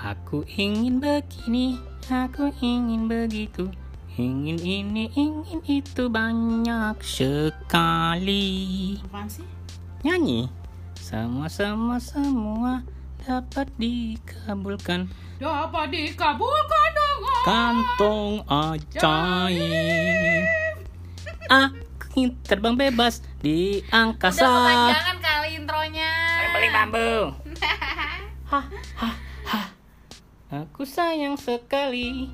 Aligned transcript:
Aku 0.00 0.40
ingin 0.56 1.04
begini, 1.04 1.76
aku 2.08 2.48
ingin 2.64 3.04
begitu, 3.04 3.68
ingin 4.16 4.56
ini, 4.56 5.12
ingin 5.12 5.60
itu 5.68 6.08
banyak 6.08 6.96
sekali. 7.04 8.44
Apaan 9.04 9.28
sih? 9.28 9.44
Nyanyi. 10.00 10.48
Semua, 10.96 11.52
semua, 11.52 12.00
semua 12.00 12.80
dapat 13.20 13.68
dikabulkan. 13.76 15.12
Dapat 15.36 15.92
dikabulkan 15.92 16.88
dengan 16.96 17.44
kantong 17.44 18.48
ajaib. 18.48 20.44
Ah, 21.52 21.68
terbang 22.40 22.74
bebas 22.74 23.20
di 23.38 23.82
Udah 23.82 23.94
angkasa. 24.06 24.46
kepanjangan 24.46 25.16
kali 25.18 25.48
intronya 25.54 26.10
Beli 26.48 26.68
bambu. 26.70 27.10
Hah, 28.44 28.64
hah, 28.94 29.14
hah. 29.44 29.66
Aku 30.54 30.86
sayang 30.86 31.34
sekali. 31.34 32.30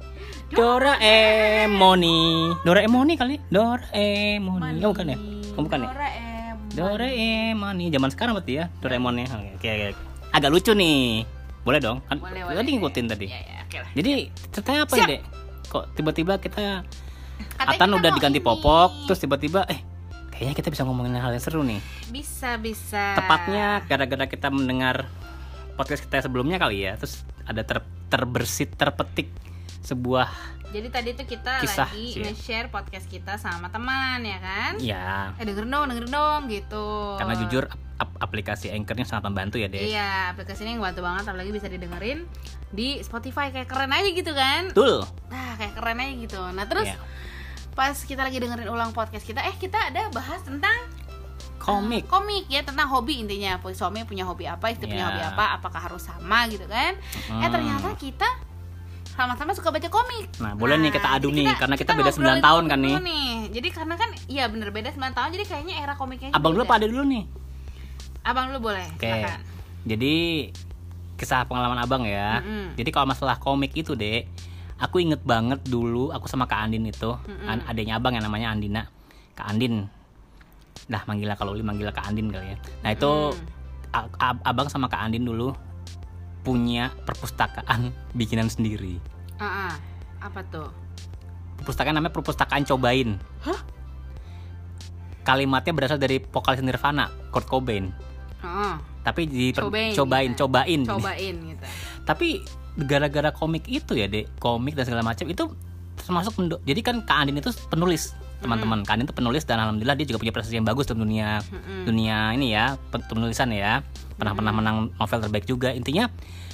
Doraemoni. 0.52 2.52
Doraemoni 2.60 3.14
kali? 3.16 3.34
Doraemoni. 3.48 4.78
Oh, 4.78 4.92
bukan 4.92 5.06
ya? 5.06 5.16
Oh, 5.56 5.62
bukan 5.64 5.78
ya? 5.80 5.88
Doraemon. 5.88 6.28
Doraemon 6.70 7.76
zaman 7.88 8.08
sekarang 8.10 8.32
berarti 8.36 8.52
ya 8.54 8.64
Doraemonnya 8.78 9.26
oke 9.26 9.58
oke 9.58 9.68
oke. 9.90 10.02
agak 10.30 10.48
lucu 10.48 10.70
nih 10.70 11.26
boleh 11.60 11.78
dong 11.78 11.98
kan 12.06 12.16
Boleh, 12.16 12.40
tadi 12.46 12.48
boleh. 12.62 12.72
ngikutin 12.78 13.04
tadi 13.10 13.26
Ya, 13.26 13.38
ya, 13.42 13.58
oke 13.64 13.76
lah. 13.76 13.90
jadi 13.92 14.10
ceritanya 14.48 14.80
apa 14.86 14.94
Siap. 14.94 15.00
ya 15.00 15.06
dek 15.08 15.20
kok 15.66 15.84
tiba-tiba 15.92 16.32
kita 16.38 16.64
Katanya 17.50 17.76
Atan 17.76 17.90
udah 17.92 18.10
diganti 18.10 18.38
ini. 18.38 18.44
popok 18.44 18.90
terus 19.04 19.18
tiba-tiba 19.18 19.64
eh 19.66 19.80
kayaknya 20.30 20.54
kita 20.54 20.68
bisa 20.68 20.82
ngomongin 20.82 21.14
hal 21.14 21.30
yang 21.30 21.40
seru 21.40 21.60
nih 21.60 21.80
Bisa, 22.08 22.56
bisa. 22.56 23.12
tepatnya 23.14 23.84
gara-gara 23.84 24.24
kita 24.24 24.48
mendengar 24.48 25.04
podcast 25.74 26.00
kita 26.02 26.22
sebelumnya 26.22 26.56
kali 26.56 26.82
ya 26.82 26.94
terus 26.94 27.20
ada 27.42 27.60
ter 27.60 27.80
terbersit 28.06 28.72
terpetik 28.72 29.28
sebuah 29.80 30.28
Jadi 30.68 30.86
tadi 30.88 31.10
tuh 31.12 31.24
kita 31.24 31.58
Kisah 31.58 31.82
lagi 31.84 32.06
sih 32.08 32.10
ya. 32.16 32.24
nge-share 32.26 32.68
podcast 32.68 33.04
kita 33.04 33.34
sama 33.34 33.68
teman 33.68 34.22
ya 34.22 34.38
kan? 34.38 34.72
ya 34.78 35.34
Eh 35.34 35.42
dengerin 35.42 35.66
dong, 35.68 35.84
dengerin 35.88 36.08
dong 36.10 36.40
gitu. 36.46 36.86
karena 37.16 37.34
jujur 37.36 37.64
ap- 37.66 37.80
ap- 37.98 38.18
aplikasi 38.20 38.70
anchornya 38.70 39.02
sangat 39.02 39.26
membantu 39.26 39.56
ya 39.56 39.66
dek 39.66 39.82
Iya, 39.82 40.30
aplikasi 40.30 40.62
ini 40.62 40.70
yang 40.72 40.84
bantu 40.84 41.02
banget 41.02 41.26
apalagi 41.26 41.50
bisa 41.50 41.66
didengerin 41.66 42.22
di 42.70 43.00
Spotify 43.00 43.50
kayak 43.50 43.66
keren 43.66 43.90
aja 43.90 44.08
gitu 44.08 44.30
kan. 44.30 44.70
betul 44.70 45.02
Nah, 45.26 45.52
kayak 45.56 45.74
keren 45.74 45.98
aja 45.98 46.14
gitu. 46.14 46.40
Nah, 46.48 46.64
terus 46.64 46.86
Iya. 46.86 46.98
Pas 47.80 47.96
kita 47.96 48.20
lagi 48.20 48.36
dengerin 48.36 48.68
ulang 48.68 48.92
podcast 48.92 49.24
kita, 49.24 49.40
eh 49.40 49.56
kita 49.56 49.88
ada 49.88 50.12
bahas 50.12 50.36
tentang 50.42 50.76
komik 51.58 52.04
komik 52.06 52.44
ya 52.46 52.60
tentang 52.60 52.84
hobi 52.86 53.20
intinya 53.20 53.56
suami 53.70 54.00
punya 54.02 54.20
hobi 54.22 54.44
apa 54.44 54.68
istri 54.68 54.84
punya 54.84 55.00
Iya. 55.02 55.08
hobi 55.08 55.22
apa 55.26 55.44
apakah 55.54 55.80
harus 55.82 56.02
sama 56.02 56.44
gitu 56.46 56.64
kan 56.66 56.92
eh 56.92 57.28
Hmm. 57.30 57.48
ternyata 57.48 57.88
kita 57.94 58.28
sama-sama 59.10 59.52
suka 59.52 59.68
baca 59.70 59.84
komik 59.86 60.28
Nah, 60.38 60.52
boleh 60.54 60.76
nih 60.78 60.88
kita 60.90 61.08
adu 61.10 61.28
nih, 61.30 61.52
karena 61.54 61.76
kita 61.76 61.92
beda 61.94 62.10
ngobrolin 62.10 62.36
9 62.36 62.40
tahun 62.42 62.64
kan 62.66 62.78
nih. 62.78 62.94
dulu 62.94 63.24
jadi 63.50 63.68
karena 63.70 63.94
kan 63.94 64.10
iya 64.26 64.44
bener 64.46 64.68
beda 64.70 64.88
9 64.90 65.12
tahun 65.12 65.28
jadi 65.30 65.44
kayaknya 65.46 65.74
era 65.78 65.94
komiknya 65.94 66.32
Abang 66.32 66.52
dulu 66.52 66.64
beda. 66.64 66.68
apa 66.70 66.76
ada 66.76 66.86
dulu 66.86 67.02
nih? 67.06 67.24
abang 68.22 68.44
dulu 68.46 68.58
boleh 68.62 68.86
Oke. 68.90 69.04
silakan 69.06 69.40
Jadi 69.82 70.14
kisah 71.16 71.44
pengalaman 71.44 71.76
abang 71.78 72.04
ya. 72.04 72.40
Mm-mm. 72.40 72.72
Jadi 72.74 72.90
kalau 72.90 73.04
masalah 73.06 73.36
komik 73.36 73.72
itu 73.74 73.92
dek, 73.94 74.28
aku 74.80 74.96
inget 74.98 75.20
banget 75.22 75.60
dulu 75.68 76.08
aku 76.10 76.26
sama 76.26 76.48
Kak 76.48 76.66
Andin 76.66 76.88
itu, 76.88 77.12
an- 77.44 77.64
adiknya 77.68 78.00
abang 78.00 78.16
yang 78.16 78.24
namanya 78.24 78.50
Andina, 78.50 78.88
Kak 79.36 79.46
Andin. 79.46 79.86
Nah 80.88 81.02
manggilnya 81.04 81.36
kalau 81.36 81.52
Uli 81.52 81.60
manggilnya 81.60 81.92
Kak 81.92 82.08
Andin 82.08 82.32
kali 82.32 82.56
ya. 82.56 82.58
Nah 82.80 82.90
itu 82.90 83.36
a- 83.92 84.42
abang 84.42 84.66
sama 84.66 84.88
Kak 84.88 85.04
Andin 85.04 85.22
dulu 85.22 85.52
punya 86.40 86.88
perpustakaan 87.04 87.92
bikinan 88.18 88.48
sendiri. 88.48 88.96
Ah, 89.36 89.68
ah. 89.68 89.74
apa 90.20 90.40
tuh 90.44 90.68
Perpustakaan 91.60 91.92
namanya 91.92 92.16
perpustakaan 92.16 92.64
cobain. 92.64 93.20
Hah? 93.44 93.60
Kalimatnya 95.20 95.76
berasal 95.76 96.00
dari 96.00 96.16
vokalis 96.16 96.64
Nirvana, 96.64 97.12
Kurt 97.28 97.44
Cobain. 97.44 97.92
Heeh. 98.40 98.74
Tapi 99.04 99.28
di 99.28 99.52
Cobain, 99.52 99.92
cobain, 99.92 100.30
gitu. 100.32 100.40
cobain. 100.48 100.80
cobain 100.84 101.36
gitu 101.52 101.64
Tapi 102.08 102.40
gara-gara 102.76 103.30
komik 103.30 103.66
itu 103.66 103.92
ya, 103.92 104.06
Dek, 104.06 104.30
komik 104.36 104.74
dan 104.74 104.84
segala 104.84 105.02
macam 105.02 105.24
itu 105.24 105.44
termasuk 105.96 106.32
jadi 106.62 106.80
kan 106.80 107.02
Kak 107.02 107.16
Andin 107.18 107.38
itu 107.38 107.50
penulis 107.68 108.12
teman-teman. 108.40 108.82
Kak 108.82 108.94
Andin 108.94 109.04
itu 109.04 109.12
penulis 109.12 109.44
dan 109.44 109.58
alhamdulillah 109.58 109.94
dia 109.94 110.06
juga 110.06 110.18
punya 110.18 110.32
prestasi 110.32 110.56
yang 110.56 110.64
bagus 110.64 110.84
dalam 110.84 111.04
dunia 111.04 111.44
dunia 111.84 112.32
ini 112.32 112.50
ya 112.50 112.74
pen- 112.88 113.04
penulisan 113.04 113.52
ya. 113.52 113.84
Pernah 114.16 114.32
pernah 114.32 114.52
menang 114.52 114.76
novel 114.92 115.18
terbaik 115.20 115.44
juga. 115.44 115.70
Intinya 115.70 116.08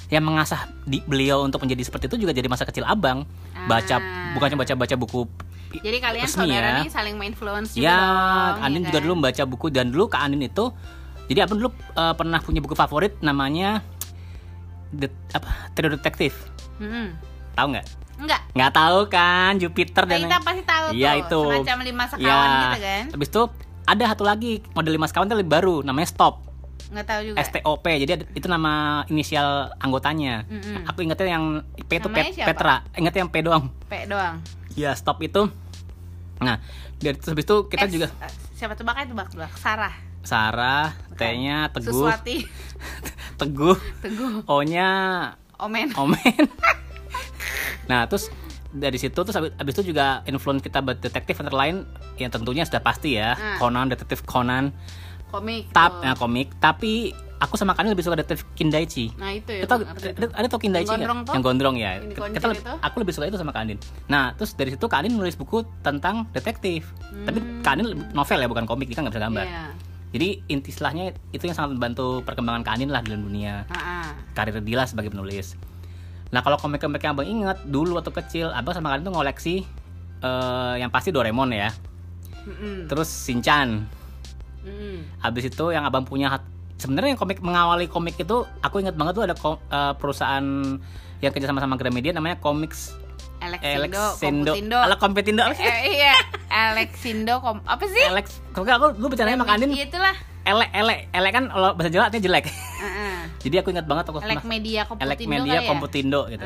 yang 0.07 0.23
mengasah 0.23 0.67
di 0.83 0.99
beliau 1.01 1.43
untuk 1.43 1.59
menjadi 1.59 1.83
seperti 1.83 2.07
itu 2.07 2.15
juga 2.19 2.31
jadi 2.31 2.47
masa 2.47 2.63
kecil 2.63 2.83
abang. 2.83 3.23
Baca 3.65 3.95
Ah. 3.95 4.31
bukannya 4.33 4.55
baca 4.57 4.73
baca 4.75 4.95
buku 4.95 5.23
jadi 5.77 5.99
kalian 5.99 6.23
resmi 6.23 6.47
saudara 6.47 6.67
ya. 6.69 6.79
nih 6.79 6.89
saling 6.89 7.15
influence 7.21 7.69
juga 7.71 7.83
Ya, 7.83 7.99
dong, 7.99 8.63
Andin 8.63 8.81
ya 8.81 8.85
juga 8.85 8.97
kan? 8.97 9.03
dulu 9.03 9.13
membaca 9.15 9.43
buku 9.43 9.67
dan 9.67 9.85
dulu 9.89 10.07
Kak 10.07 10.21
Andin 10.21 10.41
itu 10.41 10.65
jadi 11.27 11.43
abang 11.43 11.59
dulu 11.59 11.69
eh, 11.73 12.13
pernah 12.13 12.39
punya 12.39 12.59
buku 12.59 12.71
favorit 12.73 13.19
namanya 13.19 13.83
The 14.89 15.07
apa 15.31 15.49
Trio 15.71 15.91
Detective. 15.91 16.35
Mm-mm. 16.77 17.15
Tahu 17.53 17.67
nggak? 17.69 17.87
enggak 18.17 18.41
Nggak 18.51 18.71
tahu 18.71 18.99
kan 19.07 19.51
Jupiter 19.55 20.03
dan 20.03 20.17
kita 20.19 20.41
pasti 20.41 20.63
tahu 20.63 20.85
Iya, 20.89 21.11
tuh 21.19 21.21
itu. 21.21 21.41
semacam 21.55 21.77
lima 21.83 22.03
sekawan 22.07 22.25
Ya, 22.25 22.57
gitu 22.65 22.79
kan 22.81 23.03
Habis 23.13 23.27
itu 23.29 23.41
ada 23.85 24.03
satu 24.07 24.23
lagi 24.23 24.51
model 24.71 24.91
lima 24.91 25.05
sekawan 25.05 25.25
itu 25.25 25.37
lebih 25.37 25.51
baru 25.51 25.75
namanya 25.81 26.07
Stop. 26.07 26.35
nggak 26.87 27.03
tahu 27.03 27.21
juga 27.25 27.37
STOP. 27.41 27.83
Jadi 27.85 28.11
ada- 28.13 28.29
itu 28.31 28.47
nama 28.47 28.73
inisial 29.05 29.47
anggotanya. 29.77 30.47
Mm-mm. 30.47 30.87
Aku 30.87 31.03
ingetnya 31.03 31.27
yang 31.29 31.45
P 31.77 31.91
itu 31.93 32.07
Pet- 32.07 32.31
siapa? 32.31 32.47
Petra. 32.47 32.75
Ingetnya 32.93 33.21
yang 33.21 33.29
P 33.29 33.37
doang. 33.39 33.63
P 33.83 33.93
doang 34.05 34.39
Iya, 34.71 34.93
Stop 34.93 35.19
itu. 35.19 35.51
Nah, 36.37 36.63
dari 36.95 37.13
terus 37.13 37.27
habis 37.29 37.43
itu 37.43 37.57
kita 37.65 37.85
S, 37.85 37.91
juga 37.91 38.07
eh, 38.17 38.31
siapa 38.53 38.73
tebak 38.73 38.95
aja 38.95 39.07
tebak 39.07 39.27
tebak 39.27 39.51
Sarah 39.53 39.93
Sarah, 40.21 40.95
T-nya 41.13 41.67
Teguh, 41.69 41.91
Suswati 42.03 42.47
Teguh, 43.37 43.77
Teguh 44.01 44.41
O-nya 44.45 44.89
Omen 45.57 45.93
Omen. 45.93 46.43
nah, 47.89 48.05
terus 48.05 48.29
dari 48.69 48.95
situ 48.95 49.15
terus 49.15 49.33
abis, 49.33 49.53
abis 49.55 49.73
itu 49.73 49.83
juga 49.87 50.21
influence 50.25 50.59
kita 50.59 50.81
buat 50.81 50.97
detektif 50.97 51.37
antara 51.37 51.55
lain 51.57 51.85
yang 52.15 52.29
tentunya 52.29 52.61
sudah 52.61 52.79
pasti 52.79 53.15
ya 53.15 53.33
Ah. 53.33 53.57
Conan, 53.57 53.87
detektif 53.87 54.21
Conan, 54.23 54.73
komik 55.27 55.69
tap, 55.71 55.91
tuh. 55.93 56.03
nah, 56.03 56.13
komik. 56.13 56.51
Tapi 56.57 57.09
aku 57.37 57.53
sama 57.53 57.73
Kani 57.73 57.89
lebih 57.89 58.01
suka 58.01 58.17
detektif 58.17 58.49
Kindaichi. 58.51 59.13
nah 59.13 59.29
itu 59.29 59.49
ya 59.51 59.61
Kita 59.63 59.73
ada, 59.77 60.25
ada 60.35 60.47
tau 60.47 60.57
Kindaichi 60.57 60.89
Yang 60.89 60.99
nggak? 60.99 61.07
gondrong? 61.07 61.19
Yang 61.31 61.43
gondrong 61.43 61.75
ya. 61.75 61.91
Kita, 62.01 62.45
lebih- 62.47 62.65
aku 62.81 62.95
lebih 62.97 63.13
suka 63.13 63.25
itu 63.25 63.37
sama 63.37 63.51
Kak 63.51 63.61
Andin. 63.61 63.77
Nah, 64.07 64.33
terus 64.33 64.51
dari 64.51 64.69
situ 64.69 64.83
Kak 64.83 64.99
Andin 64.99 65.13
nulis 65.15 65.33
buku 65.33 65.61
tentang 65.79 66.25
detektif. 66.31 66.89
Tapi 67.23 67.37
Kak 67.61 67.71
Andin 67.73 67.87
lebih- 67.87 68.09
novel 68.11 68.37
ya, 68.37 68.47
bukan 68.47 68.65
komik. 68.65 68.89
Dia 68.89 68.95
kan 68.95 69.05
nggak 69.05 69.13
bisa 69.13 69.23
gambar. 69.23 69.45
Hmm. 69.45 69.71
Jadi 70.15 70.39
inti 70.47 70.71
istilahnya 70.71 71.11
itu 71.35 71.43
yang 71.43 71.55
sangat 71.57 71.75
membantu 71.75 72.23
perkembangan 72.23 72.63
Kak 72.63 72.79
Andin 72.79 72.91
lah 72.95 73.03
dalam 73.03 73.27
dunia 73.27 73.67
ah. 73.67 74.15
karir 74.31 74.63
Dila 74.63 74.87
sebagai 74.87 75.11
penulis. 75.11 75.59
Nah 76.31 76.39
kalau 76.43 76.55
komik-komik 76.59 77.03
yang 77.03 77.15
abang 77.15 77.27
inget 77.27 77.59
dulu 77.67 77.99
waktu 77.99 78.11
kecil, 78.15 78.47
abang 78.55 78.75
sama 78.75 78.91
kalian 78.95 79.03
tuh 79.07 79.13
ngoleksi 79.15 79.55
eh, 80.23 80.73
yang 80.79 80.91
pasti 80.91 81.11
Doraemon 81.11 81.51
ya, 81.51 81.71
Mm-mm. 82.47 82.87
terus 82.87 83.07
Shinchan. 83.07 83.83
Mm-mm. 84.63 85.23
Habis 85.23 85.51
itu 85.51 85.65
yang 85.71 85.83
abang 85.87 86.03
punya 86.07 86.39
sebenarnya 86.79 87.15
yang 87.15 87.19
komik 87.19 87.39
mengawali 87.43 87.87
komik 87.91 88.15
itu 88.19 88.43
aku 88.63 88.79
inget 88.79 88.95
banget 88.95 89.13
tuh 89.15 89.23
ada 89.27 89.35
eh, 89.71 89.93
perusahaan 89.99 90.45
yang 91.19 91.31
kerja 91.33 91.49
sama 91.49 91.59
sama 91.59 91.75
Gramedia 91.75 92.13
namanya 92.13 92.39
Comics 92.39 93.06
Alexindo, 93.37 93.77
Alexindo, 93.77 94.51
Komputindo. 94.51 94.77
ala 94.81 94.95
Kompetindo, 94.97 95.41
Eh, 95.45 96.01
iya, 96.01 96.13
Alexindo 96.49 97.33
kom 97.39 97.61
apa 97.63 97.85
sih? 97.85 98.03
Alex, 98.09 98.41
kalau 98.51 98.65
nggak, 98.65 98.75
aku 98.81 98.87
dulu 98.97 99.07
bercandanya 99.13 99.37
sama 99.37 99.53
Andin, 99.53 99.69
Iya, 99.71 99.85
itulah. 99.87 100.15
elek, 100.43 100.69
elek, 100.73 100.99
elek 101.13 101.31
kan 101.31 101.43
kalau 101.51 101.69
bahasa 101.77 101.89
Jawa 101.93 102.03
artinya 102.09 102.23
jelek. 102.23 102.45
Heeh. 102.49 103.15
Jadi 103.37 103.55
aku 103.61 103.69
ingat 103.69 103.85
banget 103.85 104.05
aku 104.09 104.19
Elek 104.25 104.43
Media 104.43 104.81
Komputindo 104.83 105.13
Elek 105.13 105.19
Media 105.29 105.53
kali 105.53 105.65
ya? 105.65 105.69
Komputindo 105.69 106.19
gitu. 106.27 106.45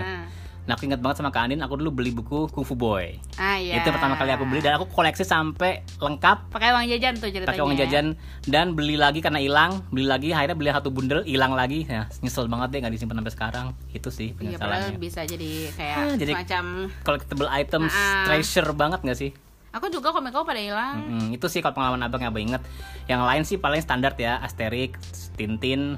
Nah 0.61 0.77
aku 0.77 0.85
ingat 0.85 1.01
banget 1.01 1.17
sama 1.17 1.29
Kak 1.29 1.41
Andin, 1.43 1.59
aku 1.59 1.73
dulu 1.73 1.89
beli 1.91 2.09
buku 2.09 2.45
Kung 2.47 2.61
Fu 2.61 2.73
Boy. 2.73 3.17
Ah, 3.33 3.57
iya. 3.57 3.81
Itu 3.81 3.89
pertama 3.89 4.13
kali 4.13 4.29
aku 4.29 4.45
beli 4.45 4.61
dan 4.61 4.77
aku 4.77 4.85
koleksi 4.87 5.21
sampai 5.21 5.81
lengkap 5.97 6.53
pakai 6.53 6.69
uang 6.69 6.85
jajan 6.87 7.13
tuh 7.17 7.27
ceritanya. 7.27 7.49
pakai 7.49 7.61
uang 7.61 7.75
jajan 7.75 8.05
dan 8.45 8.71
beli 8.71 8.93
lagi 8.93 9.19
karena 9.19 9.41
hilang, 9.41 9.81
beli 9.89 10.05
lagi 10.05 10.29
akhirnya 10.29 10.53
beli 10.53 10.69
satu 10.69 10.89
bundel 10.89 11.25
hilang 11.25 11.51
lagi. 11.51 11.83
Ya, 11.83 12.05
nyesel 12.21 12.45
banget 12.45 12.71
deh 12.71 12.79
nggak 12.79 12.93
disimpan 12.93 13.17
sampai 13.19 13.33
sekarang. 13.33 13.65
Itu 13.89 14.09
sih 14.09 14.31
Iya, 14.31 14.57
penyesalannya. 14.57 14.97
bisa 14.97 15.25
jadi 15.25 15.51
kayak 15.73 15.95
Ah, 15.97 16.13
jadi- 16.15 16.35
semacam 16.37 16.63
Collectible 17.01 17.49
items, 17.49 17.91
Ah. 17.91 18.23
treasure 18.25 18.69
banget 18.71 19.01
nggak 19.01 19.19
sih? 19.19 19.31
aku 19.71 19.87
juga 19.87 20.11
komik 20.11 20.35
kau 20.35 20.43
pada 20.43 20.59
hilang. 20.59 20.99
Mm, 20.99 21.27
itu 21.31 21.47
sih 21.47 21.63
kalau 21.63 21.71
pengalaman 21.71 22.03
abang 22.03 22.19
yang 22.19 22.29
abang 22.29 22.43
inget. 22.43 22.61
Yang 23.07 23.21
lain 23.23 23.43
sih 23.47 23.55
paling 23.55 23.79
standar 23.79 24.11
ya, 24.13 24.35
Asterix, 24.37 24.99
Tintin, 25.31 25.95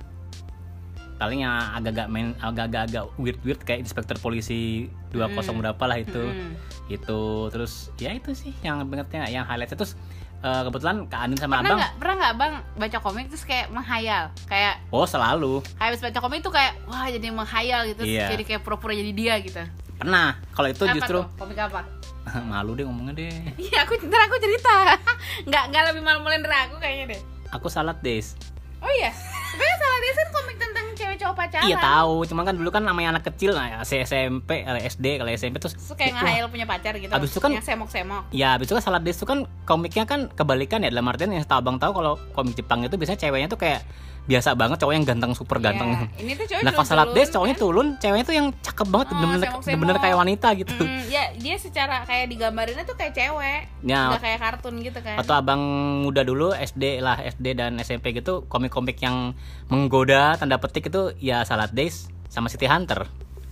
paling 1.24 1.40
yang 1.48 1.56
agak-agak 1.80 2.08
main 2.12 2.36
agak-agak 2.44 3.08
weird 3.16 3.40
weird 3.48 3.62
kayak 3.64 3.88
inspektur 3.88 4.20
polisi 4.20 4.92
20 5.16 5.40
berapa 5.40 5.84
lah 5.88 5.98
itu. 6.04 6.20
Mm. 6.20 6.54
itu 6.92 7.48
terus 7.48 7.96
ya 7.96 8.12
itu 8.12 8.36
sih 8.36 8.52
yang 8.60 8.84
ingetnya 8.84 9.24
yang 9.32 9.48
highlight 9.48 9.72
terus 9.72 9.96
eh, 10.44 10.62
kebetulan 10.68 11.08
Kak 11.08 11.20
Andin 11.24 11.40
sama 11.40 11.64
pernah 11.64 11.64
Abang 11.64 11.80
nggak 11.80 11.94
pernah 11.96 12.16
nggak 12.20 12.34
bang 12.36 12.54
baca 12.76 12.98
komik 13.00 13.26
terus 13.32 13.48
kayak 13.48 13.72
menghayal? 13.72 14.36
Kayak 14.52 14.84
oh 14.92 15.08
selalu. 15.08 15.64
habis 15.80 16.04
baca 16.04 16.20
komik 16.20 16.44
tuh 16.44 16.52
kayak 16.52 16.76
wah 16.92 17.08
jadi 17.08 17.32
menghayal 17.32 17.88
gitu. 17.88 18.04
Iya. 18.04 18.36
jadi 18.36 18.44
kayak 18.44 18.62
pura-pura 18.68 18.92
jadi 18.92 19.12
dia 19.16 19.40
gitu. 19.40 19.64
Pernah. 19.96 20.36
Kalau 20.52 20.68
itu 20.68 20.84
apa 20.84 20.96
justru 21.00 21.18
tuh? 21.24 21.26
Komik 21.40 21.56
apa? 21.56 21.88
Malu 22.52 22.76
deh 22.76 22.84
ngomongnya 22.84 23.16
deh. 23.16 23.32
Iya 23.72 23.88
aku 23.88 23.96
ntar 24.04 24.28
aku 24.28 24.36
cerita. 24.44 25.00
Nggak 25.48 25.64
nggak 25.72 25.84
lebih 25.96 26.02
malu-maluin 26.04 26.44
dari 26.44 26.58
aku 26.68 26.76
kayaknya 26.84 27.16
deh. 27.16 27.22
Aku 27.56 27.72
salad 27.72 27.96
days 28.04 28.36
oh 28.84 28.92
iya? 29.00 29.12
Tapi 29.56 29.74
salah 29.80 30.00
dia 30.04 30.14
kan 30.14 30.28
komik 30.36 30.58
tentang 30.60 30.73
cewek 31.14 31.22
cowok 31.22 31.36
pacaran. 31.38 31.66
Iya 31.70 31.78
tahu. 31.78 32.16
Cuman 32.26 32.44
kan 32.50 32.56
dulu 32.58 32.70
kan 32.74 32.84
namanya 32.84 33.10
anak 33.18 33.24
kecil 33.30 33.52
nah, 33.54 33.68
ya, 33.70 33.78
SMP 33.86 34.66
eh, 34.66 34.82
SD 34.90 35.06
kalau 35.22 35.30
SMP 35.30 35.56
terus 35.62 35.74
terus 35.78 35.94
kayak 35.94 36.18
wah, 36.18 36.22
ngehayal 36.26 36.48
punya 36.50 36.66
pacar 36.66 36.94
gitu. 36.98 37.12
Abis 37.14 37.30
itu 37.30 37.40
kan- 37.40 37.54
yang 37.54 37.66
semok-semok. 37.66 38.24
Ya, 38.34 38.48
habis 38.58 38.66
itu 38.68 38.74
kan 38.74 38.84
Salad 38.84 39.04
Days 39.06 39.18
itu 39.22 39.28
kan 39.30 39.46
komiknya 39.70 40.04
kan 40.10 40.30
kebalikan 40.34 40.82
ya 40.82 40.90
dalam 40.90 41.06
artian 41.06 41.30
yang 41.30 41.46
tahu 41.46 41.62
abang 41.62 41.78
tahu 41.78 41.92
kalau 41.94 42.14
komik 42.34 42.58
Jepang 42.58 42.82
itu 42.82 42.96
biasanya 42.98 43.20
ceweknya 43.22 43.48
tuh 43.50 43.60
kayak 43.62 43.86
biasa 44.24 44.56
banget 44.56 44.80
cowok 44.80 44.94
yang 44.94 45.04
ganteng 45.04 45.32
super 45.32 45.60
ganteng. 45.60 45.90
Iya, 45.94 46.08
ini 46.18 46.32
tuh 46.34 46.48
cowok 46.48 46.62
Nah, 46.64 46.72
pas 46.72 46.88
Salad 46.88 47.08
cowoknya 47.12 47.54
tuh 47.54 47.62
turun, 47.62 47.88
ceweknya 48.00 48.24
tuh 48.24 48.36
yang 48.36 48.48
cakep 48.56 48.88
banget, 48.88 49.08
Oh, 49.12 49.16
bener-bener 49.60 49.98
kayak 50.00 50.16
wanita 50.16 50.48
gitu. 50.56 50.74
Hmm, 50.80 51.04
ya 51.06 51.24
dia 51.36 51.56
secara 51.56 52.04
kayak 52.04 52.32
digambarinnya 52.32 52.84
tuh 52.84 52.96
kayak 52.96 53.12
cewek 53.12 53.62
Ya. 53.84 54.08
nggak 54.10 54.24
kayak 54.24 54.40
kartun 54.40 54.80
gitu 54.80 55.00
kan 55.00 55.20
Atau 55.20 55.34
abang 55.34 55.60
muda 56.02 56.24
dulu 56.24 56.52
SD 56.52 57.00
lah, 57.00 57.20
SD 57.20 57.52
dan 57.54 57.76
SMP 57.78 58.14
gitu, 58.14 58.48
komik-komik 58.48 58.96
yang 58.98 59.36
menggoda 59.68 60.36
tanda 60.36 60.56
petik 60.56 60.88
itu 60.88 61.12
ya 61.18 61.44
Salad 61.44 61.72
Days 61.72 62.08
sama 62.28 62.48
City 62.48 62.66
Hunter. 62.66 63.04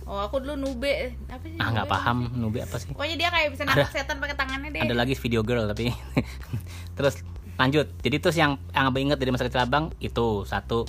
oh 0.02 0.18
aku 0.20 0.40
dulu 0.40 0.56
nube 0.58 0.92
apa 1.24 1.40
sih 1.42 1.56
Ah, 1.56 1.68
nggak 1.70 1.84
nube? 1.84 1.94
paham, 1.94 2.18
nubi 2.34 2.58
apa 2.58 2.76
sih? 2.76 2.90
pokoknya 2.90 3.16
dia 3.16 3.28
kayak 3.28 3.48
bisa 3.50 3.62
nangkap 3.62 3.88
setan 3.88 4.16
pakai 4.18 4.34
tangannya 4.34 4.68
deh 4.70 4.80
ada 4.82 4.92
lagi 4.94 5.14
video 5.14 5.40
girl 5.40 5.64
tapi 5.64 5.88
terus 6.96 7.22
lanjut. 7.56 7.86
Jadi 8.00 8.16
terus 8.18 8.36
yang 8.36 8.56
yang 8.72 8.88
abang 8.88 9.02
inget 9.02 9.18
dari 9.18 9.30
masa 9.30 9.46
kecil 9.46 9.62
abang 9.62 9.90
itu 9.98 10.44
satu. 10.44 10.88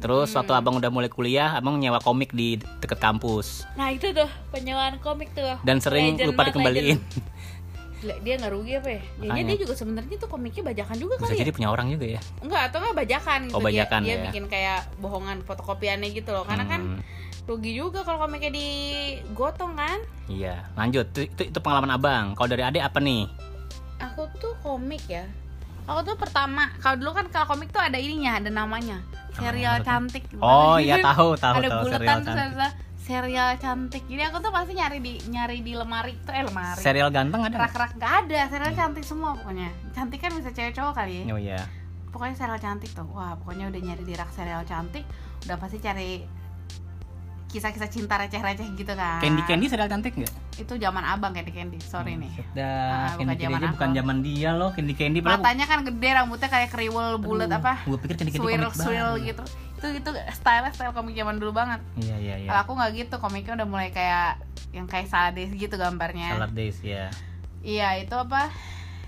Terus 0.00 0.32
waktu 0.32 0.52
abang 0.56 0.80
udah 0.80 0.88
mulai 0.88 1.12
kuliah 1.12 1.60
abang 1.60 1.76
nyewa 1.76 2.00
komik 2.00 2.32
di 2.32 2.56
deket 2.80 2.96
kampus. 2.96 3.68
Nah 3.76 3.92
itu 3.92 4.08
tuh 4.16 4.28
penyewaan 4.48 4.96
komik 5.04 5.28
tuh. 5.36 5.60
Dan 5.60 5.76
sering 5.78 6.16
Legend 6.16 6.28
lupa 6.32 6.48
dikembaliin. 6.48 6.98
Gila, 8.00 8.16
dia 8.24 8.40
nggak 8.40 8.52
rugi 8.56 8.72
apa 8.80 8.88
ya? 8.96 9.00
Jadinya 9.04 9.28
Makanya. 9.28 9.44
dia 9.44 9.56
juga 9.60 9.74
sebenarnya 9.76 10.16
tuh 10.16 10.28
komiknya 10.32 10.62
bajakan 10.72 10.96
juga 10.96 11.14
bisa 11.20 11.24
kali 11.28 11.36
ya? 11.36 11.40
jadi 11.44 11.52
punya 11.52 11.68
orang 11.68 11.86
juga 11.92 12.06
ya? 12.16 12.20
Enggak 12.40 12.62
atau 12.72 12.78
enggak 12.80 12.96
bajakan 12.96 13.40
gitu. 13.44 13.56
Oh, 13.56 13.60
bajakan 13.60 14.00
dia, 14.00 14.08
dia 14.08 14.16
ya. 14.16 14.22
bikin 14.32 14.44
kayak 14.48 14.80
bohongan 15.04 15.38
fotokopiannya 15.44 16.08
gitu 16.16 16.32
loh. 16.32 16.48
Karena 16.48 16.64
kan 16.64 16.80
Hmm, 16.80 17.00
rugi 17.44 17.76
juga 17.76 18.00
kalau 18.00 18.24
komiknya 18.24 18.56
digotong 18.56 19.76
kan? 19.76 20.00
Iya. 20.32 20.64
Lanjut. 20.80 21.12
Itu, 21.12 21.28
itu 21.28 21.42
itu 21.52 21.58
pengalaman 21.60 21.92
abang. 21.92 22.32
Kalau 22.32 22.48
dari 22.48 22.64
adik 22.64 22.80
apa 22.80 23.04
nih? 23.04 23.28
Aku 24.00 24.24
tuh 24.40 24.56
komik 24.64 25.04
ya 25.04 25.28
aku 25.86 26.00
tuh 26.12 26.16
pertama 26.16 26.68
kalau 26.80 26.96
dulu 27.00 27.10
kan 27.16 27.26
kalau 27.28 27.46
komik 27.56 27.70
tuh 27.72 27.82
ada 27.82 27.96
ininya 27.96 28.40
ada 28.40 28.50
namanya. 28.52 29.00
Serial 29.30 29.80
maksudnya? 29.80 29.88
cantik. 29.88 30.24
Oh 30.42 30.76
iya 30.76 30.96
tahu 31.12 31.38
tahu 31.38 31.54
ada 31.62 31.68
tahu 31.68 31.82
buletan 31.86 32.00
serial 32.00 32.18
terus 32.20 32.36
cantik. 32.36 32.56
Ada 32.56 32.68
serial 33.00 33.50
cantik. 33.56 34.02
Jadi 34.10 34.22
aku 34.26 34.36
tuh 34.42 34.52
pasti 34.52 34.72
nyari 34.76 34.98
di 35.00 35.12
nyari 35.30 35.58
di 35.62 35.72
lemari 35.74 36.12
tuh 36.20 36.32
eh 36.34 36.44
lemari. 36.44 36.80
Serial 36.82 37.08
ganteng 37.14 37.40
ada 37.46 37.54
nggak? 37.54 37.62
rak-rak 37.62 37.90
nggak 37.96 38.12
ada 38.26 38.40
serial 38.50 38.72
cantik 38.74 39.04
semua 39.06 39.30
pokoknya. 39.38 39.70
Cantik 39.94 40.20
kan 40.20 40.32
bisa 40.34 40.50
cewek 40.50 40.72
cowok 40.74 40.92
kali 40.98 41.12
ya. 41.22 41.24
Oh 41.30 41.40
iya. 41.40 41.60
Pokoknya 42.10 42.34
serial 42.34 42.60
cantik 42.60 42.90
tuh. 42.90 43.06
Wah 43.14 43.38
pokoknya 43.38 43.70
udah 43.70 43.80
nyari 43.80 44.02
di 44.02 44.14
rak 44.18 44.30
serial 44.34 44.66
cantik 44.66 45.06
udah 45.46 45.56
pasti 45.56 45.80
cari 45.80 46.39
kisah-kisah 47.50 47.90
cinta 47.90 48.14
receh-receh 48.14 48.62
gitu 48.74 48.92
kan. 48.94 49.18
Candy 49.18 49.42
Candy 49.44 49.66
serial 49.66 49.86
cantik 49.86 50.14
nggak? 50.14 50.32
Itu 50.56 50.78
zaman 50.78 51.02
abang 51.02 51.34
Candy 51.34 51.50
Candy 51.50 51.78
sorry 51.82 52.14
nih. 52.14 52.30
Dah, 52.54 52.62
Ah, 52.62 53.18
Candy 53.18 53.18
bukan 53.18 53.26
Candy 53.26 53.42
zaman 53.42 53.58
aja 53.58 53.68
bukan 53.74 53.90
zaman 53.92 54.16
dia 54.22 54.50
loh 54.54 54.70
Candy 54.70 54.94
Candy 54.94 55.18
matanya 55.20 55.66
kan 55.66 55.82
gede 55.82 56.08
rambutnya 56.10 56.48
kayak 56.48 56.68
kriwel 56.70 57.18
bulat 57.18 57.50
apa 57.50 57.82
gue 57.82 57.98
pikir 57.98 58.14
Candy 58.16 58.32
Candy 58.32 58.46
swirl 58.46 58.70
swirl 58.70 59.12
gitu. 59.20 59.42
Itu 59.80 59.86
itu 59.90 60.10
style 60.30 60.64
style 60.70 60.92
komik 60.92 61.12
zaman 61.12 61.36
dulu 61.36 61.52
banget. 61.52 61.80
Iya 61.98 62.16
iya 62.16 62.34
iya. 62.40 62.48
Kalau 62.48 62.60
aku 62.62 62.72
nggak 62.78 62.90
gitu 62.94 63.14
komiknya 63.18 63.52
udah 63.58 63.66
mulai 63.66 63.88
kayak 63.90 64.38
yang 64.70 64.86
kayak 64.86 65.10
sadis 65.10 65.50
gitu 65.50 65.74
gambarnya. 65.74 66.38
Salad 66.38 66.54
Days 66.54 66.78
ya 66.80 67.10
iya 67.60 67.92
itu 68.00 68.16
apa 68.16 68.48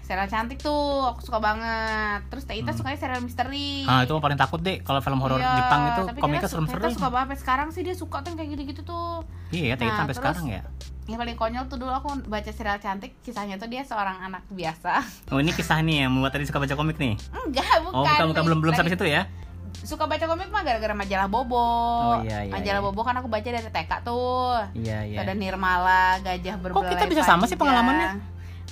serial 0.03 0.27
cantik 0.27 0.59
tuh 0.59 0.75
aku 1.07 1.23
suka 1.23 1.39
banget 1.39 2.27
terus 2.27 2.43
Teita 2.43 2.71
sukanya 2.71 2.95
serial 2.97 3.21
misteri 3.21 3.83
Ah 3.85 4.03
itu 4.03 4.13
paling 4.15 4.35
takut 4.35 4.59
deh 4.59 4.79
kalau 4.81 4.99
film 4.99 5.19
horor 5.19 5.37
Iya, 5.37 5.55
Jepang 5.57 5.81
itu 5.87 6.03
komiknya 6.19 6.45
serem-serem. 6.45 6.91
Suka 6.91 7.09
banget 7.09 7.23
sampai 7.25 7.39
sekarang 7.39 7.69
sih 7.71 7.81
dia 7.81 7.95
suka 7.95 8.19
tuh 8.21 8.35
kayak 8.35 8.51
gitu-gitu 8.51 8.83
tuh 8.83 9.23
Iya, 9.49 9.75
Teita 9.75 9.89
Nah, 9.89 9.99
sampai 10.01 10.13
terus- 10.13 10.21
sekarang 10.21 10.47
ya. 10.49 10.63
yang 11.05 11.19
paling 11.19 11.35
konyol 11.35 11.65
tuh 11.67 11.77
dulu 11.77 11.91
aku 11.91 12.09
baca 12.25 12.47
serial 12.49 12.79
cantik 12.79 13.19
kisahnya 13.21 13.57
tuh 13.57 13.67
dia 13.67 13.83
seorang 13.83 14.23
anak 14.23 14.47
biasa 14.49 15.03
Oh 15.29 15.39
ini 15.39 15.51
kisah 15.51 15.79
nih 15.79 16.03
yang 16.03 16.11
membuat 16.11 16.31
tadi 16.33 16.45
suka 16.45 16.59
baca 16.59 16.75
komik 16.75 16.95
nih. 16.97 17.19
enggak 17.33 17.67
bukan 17.81 17.91
Oh 17.93 18.05
bukan 18.05 18.27
bukan 18.29 18.43
belum 18.45 18.59
belum 18.61 18.75
sampai 18.75 18.93
situ 18.93 19.07
ya? 19.09 19.27
suka 19.75 20.05
baca 20.05 20.23
komik 20.23 20.47
mah 20.47 20.63
gara-gara 20.63 20.93
majalah 20.93 21.27
Bobo 21.27 21.59
Oh, 21.59 22.23
iya, 22.23 22.45
iya, 22.45 22.53
majalah 22.53 22.79
iya. 22.79 22.87
Bobo 22.87 23.03
kan 23.03 23.17
aku 23.17 23.27
baca 23.27 23.43
dari 23.43 23.67
TK 23.67 23.93
tuh 24.03 24.55
Iya 24.75 24.99
iya. 25.05 25.19
ada 25.19 25.33
Nirmala 25.33 26.21
gajah 26.21 26.55
berbelalai 26.57 26.93
kita 26.93 27.05
bisa 27.09 27.23
sama 27.25 27.45
sih 27.45 27.57
pengalamannya? 27.57 28.23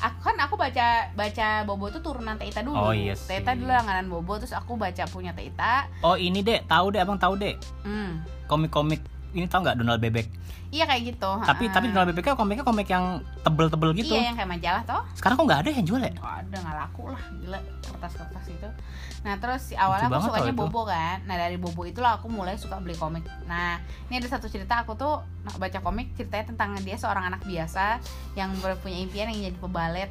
Aku 0.00 0.18
kan 0.22 0.36
aku 0.40 0.54
baca 0.56 0.86
baca 1.12 1.48
Bobo 1.62 1.92
tuh 1.92 2.00
turunan 2.00 2.34
Teita 2.34 2.64
dulu 2.64 2.76
Oh, 2.80 2.92
iya 2.92 3.12
sih. 3.12 3.28
Teita 3.28 3.52
dulu 3.52 3.68
langganan 3.68 4.08
Bobo 4.08 4.40
terus 4.40 4.52
aku 4.52 4.74
baca 4.74 5.04
punya 5.06 5.30
Teita 5.30 5.86
Oh 6.00 6.16
ini 6.16 6.40
deh, 6.40 6.64
tahu 6.64 6.90
deh 6.90 7.00
abang 7.00 7.20
tahu 7.20 7.36
deh. 7.36 7.54
hmm. 7.84 8.24
Komik-komik 8.48 8.98
ini 9.34 9.46
tahu 9.46 9.60
nggak 9.66 9.76
Donald 9.78 10.00
Bebek? 10.02 10.26
iya 10.70 10.86
kayak 10.86 11.02
gitu 11.02 11.30
Tapi 11.42 11.66
ha-ha. 11.66 11.74
tapi 11.74 11.86
Donald 11.90 12.08
Bebeknya 12.14 12.34
komiknya 12.38 12.62
komik 12.62 12.86
yang 12.86 13.18
tebel-tebel 13.42 13.90
gitu. 13.98 14.14
iya 14.14 14.30
yang 14.30 14.36
kayak 14.38 14.50
majalah 14.54 14.82
toh 14.86 15.02
Sekarang 15.18 15.34
kok 15.34 15.46
nggak 15.50 15.60
ada 15.66 15.70
yang 15.74 15.86
jual 15.86 15.98
ya? 16.00 16.12
Nggak 16.14 16.36
ada 16.46 16.56
nggak 16.62 16.76
laku 16.78 17.02
lah 17.10 17.22
gila 17.42 17.58
kertas-kertas 17.82 18.46
itu 18.48 18.68
nah 19.20 19.36
terus 19.36 19.60
si 19.68 19.74
awalnya 19.76 20.08
Lucu 20.08 20.16
aku 20.16 20.26
sukanya 20.32 20.48
tau 20.48 20.56
itu. 20.56 20.60
bobo 20.64 20.82
kan 20.88 21.18
nah 21.28 21.36
dari 21.36 21.56
bobo 21.60 21.82
itulah 21.84 22.16
aku 22.16 22.32
mulai 22.32 22.56
suka 22.56 22.80
beli 22.80 22.96
komik 22.96 23.20
nah 23.44 23.76
ini 24.08 24.16
ada 24.16 24.28
satu 24.32 24.48
cerita 24.48 24.80
aku 24.80 24.96
tuh 24.96 25.20
baca 25.60 25.78
komik 25.84 26.16
ceritanya 26.16 26.56
tentang 26.56 26.80
dia 26.80 26.96
seorang 26.96 27.28
anak 27.28 27.44
biasa 27.44 28.00
yang 28.32 28.48
punya 28.80 28.96
impian 28.96 29.28
yang 29.28 29.52
jadi 29.52 29.58
pebalet 29.60 30.10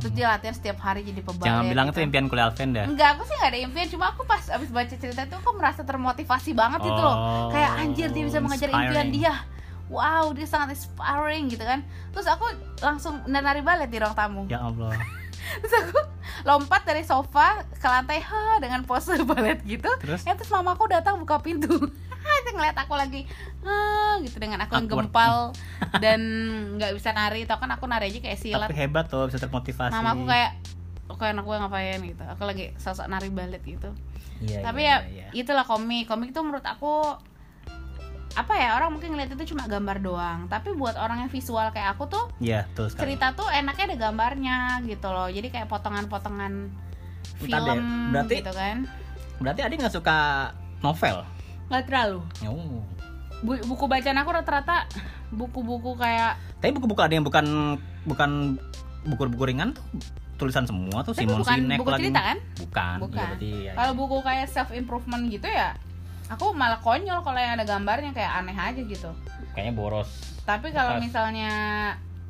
terus 0.00 0.12
dia 0.12 0.26
latihan 0.28 0.50
setiap 0.50 0.78
hari 0.78 1.00
jadi 1.02 1.20
pebalet 1.20 1.46
Jangan 1.46 1.64
bilang 1.66 1.86
gitu. 1.86 1.94
itu 1.94 2.00
impian 2.02 2.24
kuliah 2.26 2.46
Alven 2.46 2.68
dah. 2.70 2.84
Enggak, 2.84 3.08
aku 3.12 3.22
sih 3.22 3.34
gak 3.36 3.48
ada 3.48 3.58
impian 3.60 3.86
Cuma 3.86 4.04
aku 4.08 4.22
pas 4.24 4.42
abis 4.42 4.68
baca 4.68 4.90
cerita 4.90 5.20
itu 5.20 5.36
Aku 5.36 5.50
merasa 5.52 5.80
termotivasi 5.80 6.50
banget 6.52 6.80
gitu 6.82 6.98
loh 6.98 7.14
Oh, 7.14 7.48
Kayak 7.48 7.70
anjir 7.78 8.08
dia 8.08 8.24
bisa 8.24 8.38
mengejar 8.38 8.68
impian 8.68 8.88
inspiring. 9.06 9.10
dia 9.12 9.34
Wow, 9.86 10.32
dia 10.32 10.44
sangat 10.44 10.72
inspiring 10.72 11.44
gitu 11.46 11.60
kan 11.60 11.84
Terus 12.10 12.26
aku 12.26 12.46
langsung 12.78 13.20
nari 13.24 13.60
balet 13.60 13.86
di 13.86 13.96
ruang 13.96 14.12
tamu 14.12 14.42
Ya 14.46 14.58
Allah. 14.58 14.96
terus 15.52 15.74
aku 15.74 15.98
lompat 16.42 16.84
dari 16.84 17.02
sofa 17.02 17.64
ke 17.72 17.82
lantai 17.82 18.20
ha 18.20 18.58
dengan 18.58 18.80
pose 18.82 19.18
balet 19.26 19.58
gitu 19.62 19.88
Terus? 19.98 20.22
ya 20.22 20.32
terus 20.32 20.46
mamaku 20.48 20.86
datang 20.86 21.18
buka 21.18 21.36
pintu 21.38 21.90
dia 22.50 22.54
ngeliat 22.58 22.76
aku 22.82 22.94
lagi 22.98 23.22
ah 23.62 24.18
gitu 24.18 24.36
dengan 24.42 24.58
aku 24.66 24.74
yang 24.74 24.88
gempal 24.90 25.54
dan 26.04 26.20
nggak 26.76 26.92
bisa 26.98 27.14
nari. 27.14 27.46
Tau 27.46 27.62
kan 27.62 27.70
aku 27.70 27.86
nari 27.86 28.10
aja 28.10 28.18
kayak 28.18 28.38
silat. 28.42 28.66
Tapi 28.66 28.76
hebat 28.76 29.06
tuh 29.06 29.30
bisa 29.30 29.38
termotivasi. 29.38 29.94
mamaku 29.94 30.26
kayak 30.26 30.58
oke 31.06 31.22
anak 31.22 31.46
gue 31.46 31.56
ngapain? 31.56 32.00
gitu. 32.02 32.24
Aku 32.26 32.42
lagi 32.42 32.74
sosok 32.74 33.06
nari 33.06 33.30
balet 33.30 33.62
gitu. 33.62 33.94
Iya, 34.40 34.64
tapi 34.64 34.88
iya, 34.88 35.04
ya 35.06 35.28
iya. 35.30 35.44
itulah 35.46 35.62
komik. 35.62 36.10
Komik 36.10 36.34
tuh 36.34 36.42
menurut 36.42 36.64
aku 36.66 37.14
apa 38.30 38.54
ya 38.54 38.78
orang 38.78 38.94
mungkin 38.94 39.10
ngeliat 39.12 39.34
itu 39.34 39.54
cuma 39.54 39.68
gambar 39.68 40.00
doang. 40.00 40.40
Tapi 40.48 40.72
buat 40.74 40.96
orang 40.96 41.26
yang 41.26 41.30
visual 41.30 41.70
kayak 41.70 41.94
aku 41.98 42.08
tuh 42.08 42.24
betul 42.40 42.88
sekali. 42.88 43.14
cerita 43.14 43.36
tuh 43.36 43.46
enaknya 43.52 43.94
ada 43.94 43.96
gambarnya 44.10 44.58
gitu 44.88 45.08
loh. 45.12 45.28
Jadi 45.28 45.52
kayak 45.52 45.68
potongan-potongan 45.68 46.72
film 47.44 47.78
berarti- 48.16 48.40
gitu 48.40 48.52
kan. 48.56 48.88
Berarti 49.40 49.60
adik 49.64 49.76
nggak 49.84 49.94
suka 49.94 50.18
novel? 50.80 51.24
Nggak 51.70 51.86
terlalu 51.86 52.20
Oh. 52.42 52.82
Bu- 53.40 53.64
buku 53.64 53.84
bacaan 53.86 54.18
aku 54.18 54.30
rata-rata 54.30 54.84
buku-buku 55.30 55.96
kayak 55.96 56.36
Tapi 56.58 56.70
buku-buku 56.72 57.00
ada 57.00 57.14
yang 57.14 57.22
bukan 57.22 57.78
bukan 58.04 58.60
buku-buku 59.02 59.44
ringan 59.46 59.72
tuh 59.72 59.86
tulisan 60.36 60.64
semua 60.64 61.00
tuh 61.00 61.12
tapi 61.12 61.24
Simon 61.24 61.40
bukan 61.40 61.54
Sinek 61.54 61.78
buku 61.78 61.90
lagi. 61.90 62.00
cerita 62.02 62.20
kan 62.22 62.38
Bukan. 62.58 62.96
Bukan. 62.98 63.16
Iya, 63.16 63.24
berarti 63.30 63.50
ya. 63.62 63.72
kalau 63.72 63.92
buku 63.94 64.16
kayak 64.20 64.46
self 64.46 64.70
improvement 64.70 65.22
gitu 65.26 65.46
ya 65.46 65.72
aku 66.26 66.52
malah 66.52 66.78
konyol 66.78 67.20
kalau 67.20 67.36
yang 67.36 67.54
ada 67.54 67.64
gambarnya 67.64 68.10
kayak 68.10 68.32
aneh 68.34 68.54
aja 68.54 68.80
gitu 68.80 69.10
Kayaknya 69.50 69.72
boros. 69.72 70.10
tapi 70.42 70.68
kalau 70.70 70.98
misalnya 70.98 71.50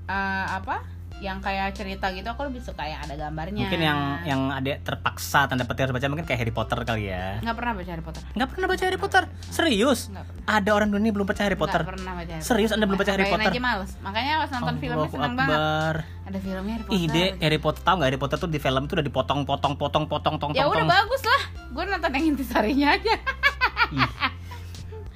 eh, 0.05 0.47
apa 0.49 0.85
yang 1.21 1.39
kayak 1.45 1.77
cerita 1.77 2.09
gitu 2.17 2.25
aku 2.33 2.49
lebih 2.49 2.65
suka 2.65 2.89
yang 2.89 3.01
ada 3.05 3.15
gambarnya 3.15 3.69
Mungkin 3.69 3.81
yang 3.81 4.01
yang 4.25 4.43
ada 4.49 4.81
terpaksa 4.81 5.45
tanda 5.47 5.69
petik 5.69 5.89
harus 5.89 5.95
baca 5.95 6.07
mungkin 6.09 6.25
kayak 6.25 6.41
Harry 6.41 6.55
Potter 6.55 6.81
kali 6.81 7.13
ya. 7.13 7.39
nggak 7.45 7.57
pernah 7.57 7.73
baca 7.77 7.91
Harry 7.93 8.05
Potter 8.05 8.23
Nggak 8.33 8.49
pernah 8.49 8.67
baca 8.67 8.83
Harry 8.89 9.01
Potter? 9.01 9.23
Serius? 9.53 10.01
nggak 10.09 10.25
Ada 10.49 10.71
orang 10.73 10.89
dunia 10.89 11.13
belum 11.13 11.27
baca 11.29 11.43
Harry 11.45 11.61
Potter? 11.61 11.83
Nggak 11.85 11.93
pernah 12.01 12.13
baca 12.17 12.33
Harry 12.33 12.45
Serius 12.45 12.71
Anda 12.73 12.85
belum 12.89 12.99
baca 12.99 13.13
Harry 13.13 13.27
Potter? 13.29 13.51
aja 13.53 13.61
males 13.61 13.91
makanya 14.01 14.33
pas 14.41 14.51
nonton 14.57 14.75
filmnya 14.81 14.99
Allahu 15.05 15.15
seneng 15.15 15.35
banget 15.37 15.59
Akbar. 15.61 15.95
ada 16.27 16.39
filmnya 16.41 16.73
Harry 16.75 16.85
Potter 16.89 17.05
Ide 17.05 17.25
Harry 17.45 17.59
Potter 17.61 17.83
tahu 17.85 17.95
nggak 18.01 18.09
Harry 18.09 18.21
Potter 18.21 18.37
tuh 18.41 18.51
di 18.51 18.59
film 18.59 18.83
tuh 18.89 18.95
udah 18.99 19.07
dipotong 19.07 19.41
potong 19.45 19.75
potong 19.77 20.05
potong 20.09 20.35
potong 20.41 20.57
ya 20.57 20.65
udah 20.67 20.89
bagus 20.89 21.23
lah 21.23 21.43
gue 21.71 21.85
nonton 21.85 22.11
yang 22.17 22.27
intisarinya 22.35 22.89
aja 22.97 23.15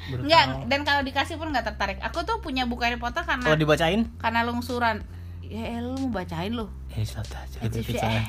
tahu. 0.04 0.68
dan 0.68 0.80
kalau 0.84 1.00
dikasih 1.00 1.40
pun 1.40 1.48
nggak 1.48 1.64
tertarik. 1.74 1.98
Aku 2.04 2.28
tuh 2.28 2.38
punya 2.44 2.68
buku 2.68 2.84
Harry 2.84 3.00
Potter 3.00 3.24
Kalau 3.24 3.40
karena 3.40 3.56
dibacain 3.56 4.00
karena 4.20 4.40
lungsuran. 4.44 5.00
Ya 5.54 5.70
el 5.72 5.86
lu 5.86 5.94
mau 6.00 6.18
bacain 6.18 6.50
lu 6.50 6.66
Eh, 6.90 7.02
soalnya. 7.02 8.22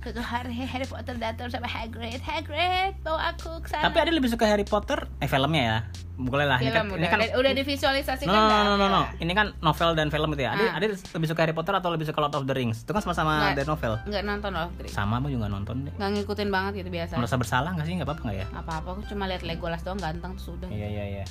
ke 0.00 0.10
Harry 0.16 0.54
Harry 0.56 0.82
Potter 0.84 1.14
datang 1.14 1.46
sama 1.46 1.66
Hagrid 1.66 2.18
Hagrid 2.20 2.94
bawa 3.00 3.30
aku 3.30 3.58
ke 3.60 3.68
sana 3.68 3.86
Tapi 3.86 3.98
ada 4.00 4.10
lebih 4.10 4.26
suka 4.26 4.42
Harry 4.44 4.62
Potter, 4.62 5.06
eh 5.18 5.26
filmnya 5.26 5.62
ya. 5.62 5.78
Boleh 6.16 6.46
lah. 6.46 6.58
Ini 6.58 6.70
kan, 6.72 6.82
film 6.84 6.88
ini 6.92 6.98
udah, 7.00 7.10
kan 7.10 7.18
udah, 7.20 7.30
udah 7.36 7.52
divisualisasikan 7.54 8.26
No, 8.28 8.42
no, 8.44 8.58
no, 8.64 8.74
no, 8.76 8.86
no. 8.88 9.02
Ini 9.16 9.32
kan 9.32 9.54
novel 9.60 9.94
dan 9.94 10.08
film 10.08 10.30
itu 10.32 10.42
ya. 10.42 10.50
Ada, 10.52 10.64
Ah. 10.64 10.72
ada 10.76 10.86
lebih 10.90 11.26
suka 11.26 11.40
Harry 11.40 11.54
Potter 11.54 11.70
atau 11.72 11.90
lebih 11.90 12.06
suka 12.06 12.18
Lord 12.20 12.34
of 12.34 12.44
the 12.44 12.54
Rings? 12.54 12.82
Itu 12.82 12.90
kan 12.90 12.98
sama-sama 13.00 13.50
dari 13.52 13.62
novel. 13.64 13.98
nggak 14.00 14.22
nonton 14.24 14.50
loh 14.52 14.68
Dri. 14.74 14.88
Sama 14.88 15.18
aku 15.18 15.28
juga 15.28 15.46
nonton 15.46 15.86
deh. 15.86 15.94
nggak 15.94 16.10
ngikutin 16.12 16.48
banget 16.48 16.72
gitu 16.76 16.90
biasa 16.92 17.12
Merasa 17.14 17.36
bersalah 17.36 17.70
nggak 17.72 17.82
sih? 17.84 17.94
Nggak 17.94 18.08
apa-apa 18.08 18.22
nggak 18.24 18.36
ya? 18.36 18.46
apa-apa 18.52 18.88
aku 18.92 19.02
cuma 19.06 19.26
lihat 19.26 19.42
Legolas 19.42 19.80
doang 19.80 19.98
ganteng 19.98 20.34
tuh 20.34 20.54
sudah 20.54 20.66
Iya, 20.68 20.86
iya, 20.88 21.04
iya. 21.12 21.24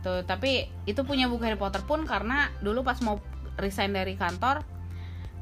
tuh 0.00 0.24
tapi 0.24 0.64
itu 0.84 1.02
punya 1.02 1.26
buku 1.26 1.44
Harry 1.44 1.54
Potter 1.56 1.82
pun 1.82 2.02
karena 2.02 2.48
dulu 2.58 2.80
pas 2.80 2.96
mau 3.00 3.20
resign 3.60 3.90
dari 3.90 4.14
kantor 4.14 4.64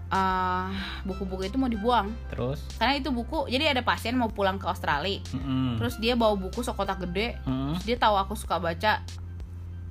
eh, 0.09 0.69
buku-buku 1.05 1.45
itu 1.45 1.57
mau 1.57 1.67
dibuang. 1.67 2.09
Terus? 2.29 2.61
karena 2.77 2.97
itu 2.97 3.09
buku 3.09 3.47
jadi 3.47 3.71
ada 3.71 3.83
pasien 3.83 4.15
mau 4.15 4.29
pulang 4.29 4.57
ke 4.57 4.65
Australia. 4.65 5.21
Mm-mm. 5.31 5.77
terus 5.77 5.97
dia 5.97 6.15
bawa 6.15 6.35
buku 6.35 6.61
sekotak 6.61 6.99
gede. 7.01 7.37
Mm. 7.43 7.77
terus 7.77 7.85
dia 7.85 7.97
tahu 7.97 8.17
aku 8.17 8.33
suka 8.33 8.57
baca. 8.57 9.05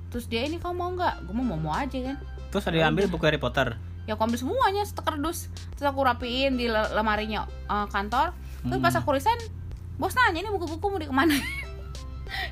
Terus 0.08 0.24
dia 0.24 0.42
ini 0.42 0.56
kamu 0.56 0.72
mau 0.72 0.90
nggak? 0.90 1.22
Gue 1.22 1.34
mau 1.36 1.54
mau 1.54 1.70
aja 1.70 1.92
kan. 1.94 2.16
Terus 2.48 2.64
ada 2.64 2.76
diambil 2.78 3.06
buku 3.06 3.24
Harry 3.24 3.36
Potter. 3.36 3.76
ya 4.04 4.16
aku 4.16 4.24
ambil 4.24 4.40
semuanya 4.40 4.82
sekerdus. 4.82 5.52
Terus 5.72 5.86
aku 5.86 6.00
rapiin 6.00 6.56
di 6.56 6.64
le- 6.64 6.92
lemarinya 6.92 7.44
eh, 7.66 7.86
kantor. 7.86 8.32
Terus 8.60 8.80
pas 8.80 8.94
aku 8.94 9.12
resign 9.12 9.36
bos 9.94 10.14
nanya 10.14 10.40
ini 10.40 10.48
buku-buku 10.48 10.86
mau 10.88 10.96
dikemana 10.96 11.34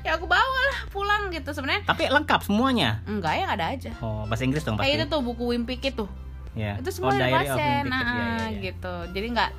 ya 0.01 0.11
aku 0.13 0.25
bawa 0.25 0.41
lah 0.63 0.77
pulang 0.87 1.29
gitu 1.29 1.49
sebenarnya 1.49 1.83
Tapi 1.83 2.07
lengkap 2.07 2.41
semuanya. 2.41 3.01
enggak 3.03 3.33
ya 3.35 3.45
ada 3.49 3.65
aja 3.69 3.91
Oh, 3.97 4.23
bahasa 4.23 4.43
Inggris 4.43 4.61
dong 4.61 4.75
pasti. 4.75 4.87
kayak 4.87 4.95
itu 4.97 5.05
tuh 5.07 5.21
buku 5.21 5.43
Wimpy 5.47 5.77
itu 5.79 6.05
Ya. 6.51 6.73
itu 6.75 6.89
semua 6.89 7.11
oh, 7.11 7.15
dari 7.15 7.29
pasien 7.29 7.83
Kid. 7.83 7.85
nah 7.87 8.01
Iya, 8.01 8.09
iya, 8.09 8.47
iya. 8.49 8.59
gitu 8.63 8.93
jadi 9.11 9.27
nggak 9.29 9.51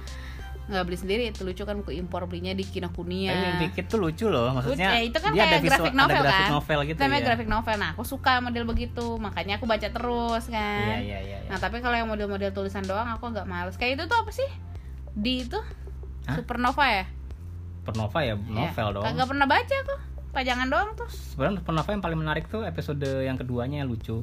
nggak 0.69 0.85
beli 0.85 0.99
sendiri 0.99 1.23
itu 1.27 1.41
lucu 1.43 1.63
kan 1.63 1.77
buku 1.77 1.95
impor 1.95 2.27
belinya 2.27 2.53
di 2.53 2.61
Kinokuniya 2.61 3.31
Tapi 3.31 3.45
Wimpy 3.47 3.67
Kid 3.73 3.87
tuh 3.87 3.99
lucu 3.99 4.27
loh, 4.27 4.53
maksudnya 4.53 4.93
Eh, 4.93 5.09
itu 5.09 5.17
kan 5.17 5.31
dia 5.31 5.41
kayak 5.41 5.49
ada 5.49 5.59
visual, 5.59 5.79
graphic 5.79 5.95
novel 5.95 6.13
ada 6.13 6.21
graphic 6.21 6.43
kan 6.43 6.51
novel 6.53 6.79
gitu 6.85 6.99
namanya 6.99 7.15
ya. 7.15 7.25
graphic 7.25 7.49
novel 7.49 7.77
nah 7.79 7.91
aku 7.91 8.03
suka 8.05 8.33
model 8.39 8.65
begitu 8.65 9.07
makanya 9.17 9.57
aku 9.57 9.65
baca 9.65 9.89
terus 9.89 10.45
kan 10.47 10.81
Iya, 10.85 10.99
iya, 10.99 11.19
iya. 11.23 11.39
iya. 11.39 11.49
nah 11.49 11.57
tapi 11.57 11.79
kalau 11.79 11.95
yang 11.95 12.05
model-model 12.07 12.51
tulisan 12.51 12.83
doang 12.83 13.09
aku 13.09 13.25
agak 13.29 13.45
males 13.45 13.75
kayak 13.75 13.95
itu 13.95 14.05
tuh 14.05 14.19
apa 14.19 14.29
sih 14.31 14.49
di 15.11 15.43
itu 15.43 15.57
Hah? 16.25 16.37
Supernova 16.37 16.85
ya 16.85 17.05
Supernova 17.81 18.19
ya 18.21 18.35
novel 18.37 18.85
ya. 18.85 18.93
dong. 18.93 19.05
kagak 19.07 19.27
pernah 19.29 19.47
baca 19.47 19.75
aku 19.79 19.97
pajangan 20.31 20.69
doang 20.69 20.91
tuh. 20.95 21.09
Sebenarnya 21.09 21.59
Supernova 21.59 21.91
yang 21.91 22.01
paling 22.01 22.19
menarik 22.19 22.45
tuh 22.47 22.63
episode 22.63 23.01
yang 23.01 23.35
keduanya 23.35 23.83
yang 23.83 23.89
lucu. 23.89 24.23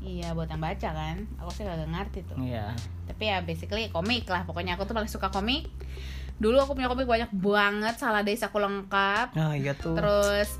iya 0.00 0.32
buat 0.32 0.48
yang 0.48 0.58
baca 0.58 0.88
kan. 0.90 1.16
Aku 1.38 1.50
sih 1.52 1.62
kagak 1.62 1.86
ngerti 1.86 2.24
tuh. 2.24 2.36
Iya. 2.38 2.72
tapi 3.04 3.26
ya 3.26 3.38
basically 3.40 3.88
komik 3.88 4.24
lah. 4.24 4.42
Pokoknya 4.42 4.74
aku 4.74 4.84
tuh 4.84 4.96
paling 4.96 5.06
suka 5.06 5.28
komik. 5.28 5.68
Dulu 6.40 6.56
aku 6.56 6.72
punya 6.72 6.88
komik 6.88 7.04
banyak 7.04 7.28
banget. 7.30 7.94
Salah 7.96 8.24
desaku 8.24 8.56
lengkap. 8.56 9.36
Ah, 9.36 9.52
iya 9.52 9.76
tuh. 9.76 9.92
terus 9.92 10.56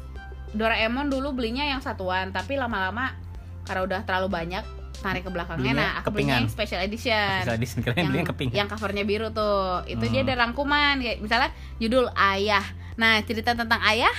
Doraemon 0.50 1.08
dulu 1.08 1.32
belinya 1.32 1.64
yang 1.64 1.80
satuan. 1.80 2.30
Tapi 2.30 2.60
lama-lama 2.60 3.16
karena 3.64 3.80
udah 3.80 4.00
terlalu 4.04 4.28
banyak 4.28 4.64
tarik 5.00 5.24
ke 5.24 5.32
belakangnya. 5.32 5.72
Belinya 5.72 5.80
nah 5.80 5.90
aku 5.96 6.08
belinya 6.12 6.36
kepingan. 6.36 6.40
yang 6.44 6.52
special 6.52 6.80
edition. 6.84 7.38
Bisa 7.40 7.54
edition 7.56 7.80
keren 7.80 7.96
yang, 7.96 8.12
yang 8.12 8.28
keping. 8.28 8.50
yang 8.52 8.68
covernya 8.68 9.04
biru 9.08 9.32
tuh. 9.32 9.88
Itu 9.88 10.04
dia 10.04 10.20
Hmm. 10.20 10.28
ada 10.28 10.34
rangkuman. 10.36 10.94
Kayak 11.00 11.16
misalnya 11.24 11.48
judul 11.80 12.12
ayah 12.12 12.64
nah 13.00 13.16
cerita 13.20 13.54
tentang 13.54 13.80
ayah 13.86 14.12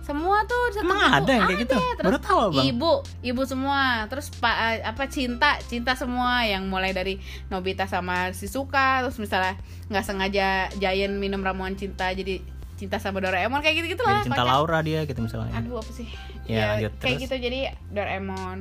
semua 0.00 0.44
tuh 0.44 0.74
Emang 0.76 1.00
ada 1.16 1.32
yang 1.32 1.48
kayak 1.48 1.64
gitu? 1.64 1.78
terus 1.96 2.04
Baru 2.04 2.18
tahu, 2.20 2.40
Bang. 2.52 2.64
ibu 2.66 2.92
ibu 3.22 3.42
semua 3.42 3.80
terus 4.04 4.28
pa- 4.30 4.74
eh, 4.74 4.84
apa 4.84 5.06
cinta 5.06 5.56
cinta 5.62 5.94
semua 5.94 6.42
yang 6.42 6.66
mulai 6.66 6.90
dari 6.90 7.16
Nobita 7.48 7.86
sama 7.86 8.28
Shizuka 8.30 9.00
terus 9.00 9.16
misalnya 9.16 9.56
nggak 9.88 10.04
sengaja 10.04 10.48
Giant 10.74 11.14
minum 11.14 11.40
ramuan 11.40 11.72
cinta 11.72 12.10
jadi 12.10 12.36
cinta 12.74 12.98
sama 12.98 13.16
Doraemon 13.18 13.62
kayak 13.62 13.80
gitu 13.80 13.94
gitu 13.94 14.02
lah 14.02 14.18
Jadi 14.18 14.28
cinta 14.28 14.36
kocak. 14.36 14.50
Laura 14.50 14.78
dia 14.82 15.00
gitu 15.02 15.20
misalnya. 15.20 15.54
aduh 15.54 15.78
apa 15.78 15.88
sih 15.88 16.08
Ya, 16.44 16.76
lanjut 16.76 16.92
kayak 16.94 17.08
terus. 17.08 17.22
gitu 17.24 17.34
jadi 17.40 17.58
Doraemon 17.88 18.58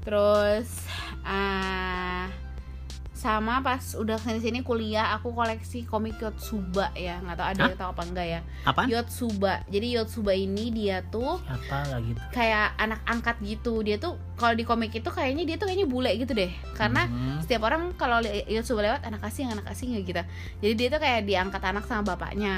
terus 0.00 0.68
ah 1.22 2.26
sama 3.24 3.58
pas 3.58 3.80
udah 3.96 4.20
sini 4.20 4.36
sini 4.38 4.60
kuliah 4.60 5.16
aku 5.16 5.32
koleksi 5.32 5.82
komik 5.82 6.20
Yotsuba 6.20 6.92
ya 6.92 7.16
nggak 7.18 7.34
tahu 7.34 7.48
ada 7.48 7.56
Hah? 7.56 7.66
yang 7.66 7.78
tahu 7.78 7.90
apa 7.90 8.02
enggak 8.04 8.26
ya 8.28 8.40
Apaan? 8.62 8.86
Yotsuba 8.86 9.52
jadi 9.66 9.86
Yotsuba 9.96 10.32
ini 10.34 10.68
dia 10.68 11.00
tuh 11.02 11.40
Apa 11.40 11.88
lagi 11.88 12.12
tuh? 12.12 12.20
kayak 12.30 12.76
anak 12.76 13.00
angkat 13.04 13.36
gitu 13.40 13.80
dia 13.80 13.96
tuh 13.96 14.14
kalau 14.34 14.52
di 14.52 14.62
komik 14.62 14.92
itu 14.92 15.08
kayaknya 15.08 15.46
dia 15.46 15.56
tuh 15.56 15.64
kayaknya 15.64 15.88
bule 15.88 16.12
gitu 16.12 16.32
deh 16.32 16.52
karena 16.74 17.06
Hmm. 17.06 17.40
setiap 17.40 17.64
orang 17.64 17.92
kalau 17.94 18.20
Yotsuba 18.46 18.80
lewat 18.82 19.00
anak 19.02 19.24
asing 19.24 19.48
anak 19.48 19.64
asing 19.66 19.96
gitu 19.96 20.20
jadi 20.60 20.72
dia 20.74 20.88
tuh 20.88 21.00
kayak 21.00 21.24
diangkat 21.24 21.62
anak 21.62 21.84
sama 21.84 22.04
bapaknya 22.06 22.52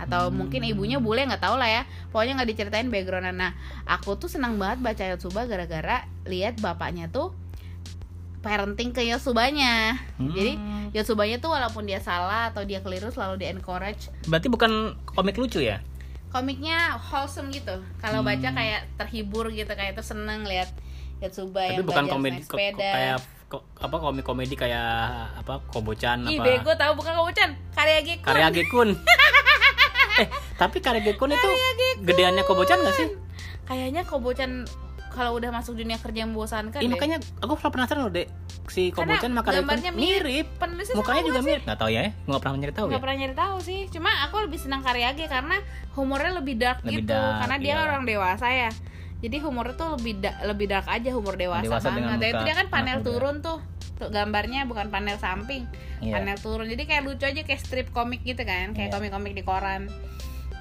atau 0.00 0.26
Hmm. 0.26 0.42
mungkin 0.42 0.64
ibunya 0.64 0.98
bule 0.98 1.22
nggak 1.22 1.38
tahu 1.40 1.54
lah 1.54 1.70
ya 1.70 1.82
pokoknya 2.10 2.34
nggak 2.34 2.50
diceritain 2.50 2.88
backgroundnya 2.88 3.30
nah 3.30 3.52
aku 3.86 4.16
tuh 4.16 4.26
senang 4.26 4.58
banget 4.58 4.82
baca 4.82 5.04
Yotsuba 5.06 5.46
gara-gara 5.46 6.02
lihat 6.24 6.58
bapaknya 6.58 7.06
tuh 7.06 7.30
parenting 8.40 8.90
ke 8.90 9.02
Yotsubanya 9.02 10.00
Hmm. 10.16 10.32
jadi 10.32 10.52
Yotsubanya 10.92 11.36
tuh 11.36 11.50
walaupun 11.50 11.84
dia 11.84 11.98
salah 11.98 12.48
atau 12.48 12.62
dia 12.62 12.80
keliru 12.80 13.08
selalu 13.08 13.36
di 13.36 13.46
encourage 13.46 14.08
berarti 14.24 14.48
bukan 14.48 14.70
komik 15.06 15.36
lucu 15.36 15.60
ya? 15.60 15.80
komiknya 16.28 16.94
wholesome 16.96 17.50
gitu 17.50 17.74
kalau 17.98 18.20
Hmm. 18.20 18.28
baca 18.28 18.48
kayak 18.50 18.86
terhibur 18.96 19.50
gitu 19.50 19.68
kayak 19.68 19.92
tuh 19.92 20.06
seneng 20.06 20.42
lihat 20.42 20.70
Yotsuba 21.18 21.60
Tapi 21.60 21.74
yang 21.74 21.84
bukan 21.84 22.04
komedi 22.06 22.32
naik 22.32 22.44
ko- 22.44 22.48
ko- 22.48 22.56
sepeda 22.56 22.88
kayak 22.88 23.18
ko- 23.46 23.66
apa 23.76 23.96
komik-komedi 23.98 24.54
kayak 24.54 24.88
apa 25.36 25.60
Kobocan 25.66 26.22
Ih 26.24 26.38
apa 26.38 26.44
bego 26.46 26.72
tahu 26.72 26.92
bukan 26.94 27.12
Kobocan 27.14 27.50
Karya 27.70 28.00
Gekun 28.00 28.24
Karya 28.24 28.48
Gekun. 28.48 28.88
eh, 30.22 30.28
tapi 30.54 30.78
Karya 30.78 31.02
Gekun 31.02 31.30
itu 31.30 31.48
gedeannya 32.00 32.40
Kobocan 32.42 32.78
gak 32.78 32.94
sih? 32.94 33.08
Kayaknya 33.64 34.02
Kobocan 34.02 34.64
kalau 35.10 35.36
udah 35.36 35.50
masuk 35.50 35.74
dunia 35.74 35.98
kerja 35.98 36.22
membosankan 36.24 36.78
Iya 36.78 36.86
deh. 36.86 36.90
makanya 36.90 37.18
aku 37.38 37.52
penasaran 37.60 38.06
loh, 38.06 38.12
Dek. 38.12 38.28
Si 38.70 38.94
Kobocan 38.94 39.34
Gekun 39.34 39.34
gambarnya 39.34 39.90
mirip. 39.90 40.22
mirip. 40.22 40.46
Penulisnya 40.56 40.94
Mukanya 40.94 41.22
juga 41.26 41.40
sih. 41.42 41.48
mirip. 41.50 41.62
Gak 41.66 41.78
tahu 41.78 41.90
ya, 41.90 42.02
gue 42.06 42.30
gak 42.30 42.40
pernah 42.40 42.56
nyari 42.56 42.70
tahu 42.72 42.86
ya. 42.86 42.90
Nggak 42.90 43.02
pernah 43.02 43.16
nyari 43.18 43.34
tahu 43.34 43.56
sih 43.60 43.80
cuma 43.90 44.10
aku 44.24 44.36
lebih 44.40 44.58
senang 44.58 44.80
Karya 44.80 45.08
Ge 45.12 45.26
karena 45.26 45.56
humornya 45.92 46.32
lebih 46.32 46.54
dark 46.54 46.80
Lebih 46.80 47.02
gitu 47.02 47.12
dark, 47.12 47.38
karena 47.42 47.56
dia 47.58 47.74
iya. 47.74 47.82
orang 47.82 48.02
dewasa 48.06 48.46
ya 48.46 48.70
jadi 49.20 49.36
humornya 49.44 49.74
tuh 49.76 49.88
lebih 50.00 50.14
da- 50.16 50.38
lebih 50.44 50.66
dark 50.66 50.88
aja 50.88 51.10
humor 51.12 51.36
dewasa, 51.36 51.60
Dewasa 51.60 51.88
banget 51.92 52.16
Dan 52.16 52.30
itu 52.32 52.42
dia 52.42 52.54
kan 52.56 52.66
panel 52.72 52.98
turun 53.04 53.44
tuh 53.44 53.58
tuh 54.00 54.08
gambarnya 54.08 54.64
bukan 54.64 54.88
panel 54.88 55.20
samping 55.20 55.68
Iya. 56.00 56.16
panel 56.16 56.40
turun 56.40 56.64
jadi 56.64 56.88
kayak 56.88 57.02
lucu 57.04 57.28
aja 57.28 57.44
kayak 57.44 57.60
strip 57.60 57.92
komik 57.92 58.24
gitu 58.24 58.40
kan 58.40 58.72
kayak 58.72 58.88
Iya. 58.88 58.94
komik-komik 58.96 59.36
di 59.36 59.44
koran 59.44 59.92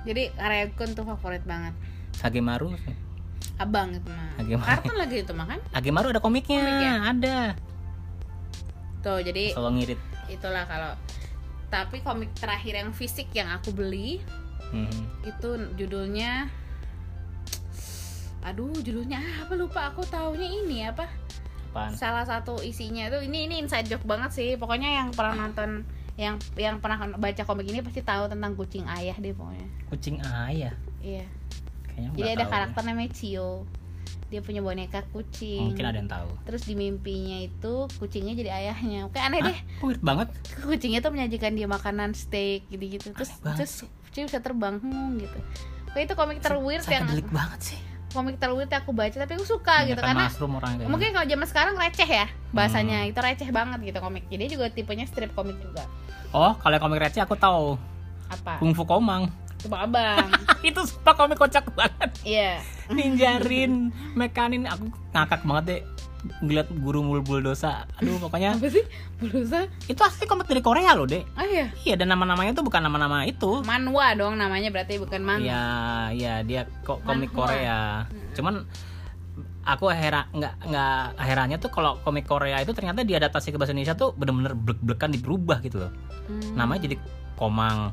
jadi 0.03 0.35
Karya 0.35 0.67
tuh 0.75 1.07
favorit 1.07 1.43
banget 1.47 1.71
Hagemaru. 2.19 2.75
Abang 3.59 3.91
itu 3.91 4.07
mah 4.07 4.29
Hagemaru. 4.35 4.65
kartun 4.65 4.95
lagi 4.95 5.15
itu 5.19 5.31
mah 5.31 5.47
kan 5.47 5.59
Hagemaru 5.69 6.07
ada 6.09 6.19
komiknya, 6.19 6.59
Komik 6.59 6.79
ya? 6.79 6.93
ada. 7.05 7.39
tuh 8.99 9.19
jadi 9.19 9.51
Selalu 9.51 9.71
ngirit. 9.77 9.99
itulah 10.27 10.63
kalau 10.63 10.91
tapi 11.67 11.99
komik 11.99 12.31
terakhir 12.33 12.73
yang 12.77 12.89
fisik 12.89 13.29
yang 13.31 13.51
aku 13.51 13.69
beli 13.69 14.23
Hmm. 14.69 14.85
itu 15.23 15.49
judulnya 15.75 16.45
aduh 18.39 18.71
judulnya 18.77 19.17
apa 19.41 19.53
lupa 19.53 19.89
aku 19.89 20.05
taunya 20.05 20.45
ini 20.45 20.85
apa 20.85 21.09
Apaan? 21.69 21.93
salah 21.93 22.21
satu 22.21 22.61
isinya 22.61 23.05
itu 23.05 23.19
ini 23.23 23.45
ini 23.45 23.55
inside 23.59 23.85
joke 23.85 24.05
banget 24.05 24.29
sih 24.31 24.49
pokoknya 24.55 24.89
yang 24.95 25.07
pernah 25.09 25.35
nonton 25.39 25.83
yang 26.15 26.37
yang 26.53 26.77
pernah 26.77 26.97
baca 27.13 27.43
komik 27.43 27.65
ini 27.65 27.79
pasti 27.79 27.99
tahu 27.99 28.27
tentang 28.27 28.53
kucing 28.53 28.85
ayah 28.87 29.15
deh 29.15 29.31
pokoknya 29.31 29.67
Kucing 29.87 30.17
ayah. 30.21 30.73
iya 30.99 31.25
Kayaknya 32.01 32.17
jadi 32.17 32.29
ada 32.31 32.39
tahu. 32.41 32.51
karakter 32.51 32.81
namanya 32.85 33.11
Cio 33.11 33.51
dia 34.25 34.39
punya 34.39 34.61
boneka 34.61 35.01
kucing 35.09 35.73
Mungkin 35.73 35.85
ada 35.85 35.97
yang 35.97 36.05
tahu. 36.07 36.29
terus 36.43 36.61
di 36.63 36.73
mimpinya 36.73 37.37
itu 37.39 37.73
kucingnya 37.97 38.33
jadi 38.33 38.49
ayahnya 38.55 39.09
kayak 39.09 39.25
aneh 39.25 39.39
deh 39.43 39.57
Hah? 39.57 39.81
Weird 39.81 40.01
banget. 40.01 40.27
kucingnya 40.59 40.99
tuh 40.99 41.09
menyajikan 41.09 41.51
dia 41.51 41.65
makanan 41.65 42.13
steak 42.13 42.61
gitu-gitu 42.67 43.09
terus 43.11 43.29
Aneh 43.31 43.41
banget 43.43 43.57
terus 43.59 43.73
kucing 44.03 44.23
bisa 44.25 44.39
terbang 44.39 44.77
hmm, 44.77 45.17
gitu 45.19 45.39
Kayak 45.89 46.03
itu 46.03 46.15
komik 46.15 46.37
terweird 46.39 46.85
yang 46.85 47.09
banget 47.27 47.59
sih. 47.63 47.79
komik 48.09 48.37
terweird 48.37 48.65
yang 48.67 48.79
aku 48.79 48.91
baca 48.91 49.15
tapi 49.15 49.31
aku 49.33 49.45
suka 49.47 49.75
gitu 49.83 49.97
Makan 49.97 50.09
karena 50.13 50.25
orang 50.29 50.73
mungkin 50.85 51.09
kalau 51.09 51.25
zaman 51.25 51.47
sekarang 51.47 51.73
receh 51.75 52.05
ya 52.07 52.25
bahasanya 52.51 52.97
Hmm. 52.99 53.09
itu 53.09 53.19
receh 53.19 53.49
banget 53.49 53.79
gitu 53.83 53.97
komik 53.99 54.25
jadi 54.27 54.45
juga 54.47 54.65
tipenya 54.69 55.05
strip 55.05 55.33
komik 55.33 55.57
juga 55.57 55.89
Oh, 56.29 56.53
kalau 56.55 56.77
komik 56.77 57.01
receh 57.01 57.17
aku 57.19 57.33
tahu. 57.33 57.73
apa 58.27 58.57
Kung 58.57 58.69
Fu 58.71 58.85
Komang. 58.85 59.33
Coba 59.59 59.77
abang 59.83 60.27
itu 60.67 60.79
sumpah 60.81 61.13
komik 61.13 61.35
kocak 61.35 61.67
banget. 61.71 62.09
iya 62.23 62.59
Ninjarin, 62.89 63.93
mekanin 64.13 64.65
aku 64.65 64.89
ngakak 65.09 65.43
banget 65.43 65.65
deh 65.65 65.81
ngeliat 66.41 66.67
guru 66.75 66.99
mulbul 67.01 67.39
dosa. 67.39 67.87
Aduh, 67.95 68.19
pokoknya 68.19 68.51
apa 68.51 68.67
sih 68.67 68.83
berusaha 69.17 69.71
itu 69.85 69.95
asli 69.97 70.25
komik 70.25 70.45
dari 70.45 70.59
Korea 70.59 70.91
loh, 70.91 71.05
Dek. 71.05 71.23
oh 71.31 71.45
iya 71.45 71.71
Iya, 71.81 71.95
dan 71.95 72.09
nama-namanya 72.09 72.51
tuh 72.51 72.61
bukan 72.61 72.81
nama-nama 72.81 73.23
itu. 73.23 73.63
manwa 73.63 74.11
dong 74.13 74.35
namanya 74.35 74.67
berarti 74.67 74.95
bukan 74.95 75.21
manga 75.21 75.45
Iya, 75.45 75.63
iya 76.11 76.33
dia 76.41 76.61
kok 76.81 76.99
komik 77.01 77.29
Manhwa. 77.29 77.39
Korea. 77.45 77.79
Cuman 78.33 78.67
aku 79.61 79.85
heran 79.87 80.25
nggak 80.33 80.53
nggak 80.65 80.99
herannya 81.19 81.57
tuh 81.57 81.69
kalau 81.69 81.95
komik 81.99 82.25
Korea 82.25 82.57
itu 82.57 82.73
ternyata 82.73 82.99
diadaptasi 83.01 83.49
ke 83.49 83.57
bahasa 83.57 83.71
Indonesia 83.71 83.93
tuh 83.93 84.11
bener-bener 84.11 84.55
blek-blekan 84.55 85.13
diberubah 85.13 85.61
gitu 85.61 85.79
loh 85.79 85.91
Hmm. 86.25 86.53
namanya 86.53 86.85
jadi 86.85 86.95
komang 87.33 87.89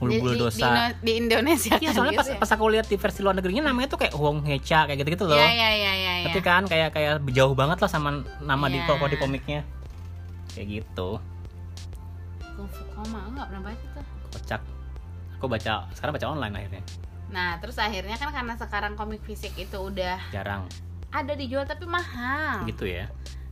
Di- 0.00 0.06
di, 0.06 0.16
bulbul 0.16 0.32
di, 0.32 0.40
dosa 0.40 0.66
di 0.96 1.12
Indonesia 1.14 1.76
Iya 1.76 1.86
kan 1.86 1.94
soalnya 1.94 2.16
pas, 2.16 2.24
gitu 2.24 2.34
ya? 2.34 2.40
pas 2.40 2.50
aku 2.50 2.64
lihat 2.68 2.86
di 2.86 2.96
versi 2.96 3.20
luar 3.20 3.34
negerinya 3.34 3.62
namanya 3.64 3.88
tuh 3.88 4.00
kayak 4.00 4.14
Hong 4.14 4.40
Hecha 4.42 4.84
kayak 4.84 4.98
gitu-gitu 4.98 5.24
loh. 5.24 5.36
Iya 5.36 5.48
iya 5.50 5.68
iya 5.70 5.92
iya. 5.94 6.12
iya. 6.16 6.26
Tapi 6.26 6.40
kan 6.40 6.62
kayak 6.64 6.88
kayak 6.90 7.12
jauh 7.28 7.52
banget 7.52 7.78
lah 7.78 7.86
sama 7.86 8.10
nama 8.40 8.66
di 8.66 8.76
Iya. 8.76 8.88
tokoh 8.88 9.06
di 9.06 9.16
komiknya. 9.16 9.60
Kayak 10.50 10.66
gitu. 10.82 11.20
Kung 12.50 12.66
Fu 12.66 12.82
Koma 12.90 13.20
enggak 13.26 13.46
pernah 13.46 13.62
baca 13.62 13.86
tuh. 13.92 14.04
Kocak. 14.30 14.60
Aku 15.36 15.46
baca 15.46 15.72
sekarang 15.90 16.12
baca 16.12 16.26
online 16.28 16.54
akhirnya. 16.54 16.82
Nah, 17.28 17.50
terus 17.56 17.76
akhirnya 17.76 18.16
kan 18.16 18.28
karena 18.28 18.54
sekarang 18.54 18.92
komik 18.94 19.22
fisik 19.22 19.54
itu 19.54 19.76
udah 19.76 20.18
Jarang 20.30 20.64
ada 21.08 21.32
dijual 21.32 21.62
tapi 21.62 21.84
mahal. 21.84 22.62
gitu 22.64 22.84
ya. 22.84 23.06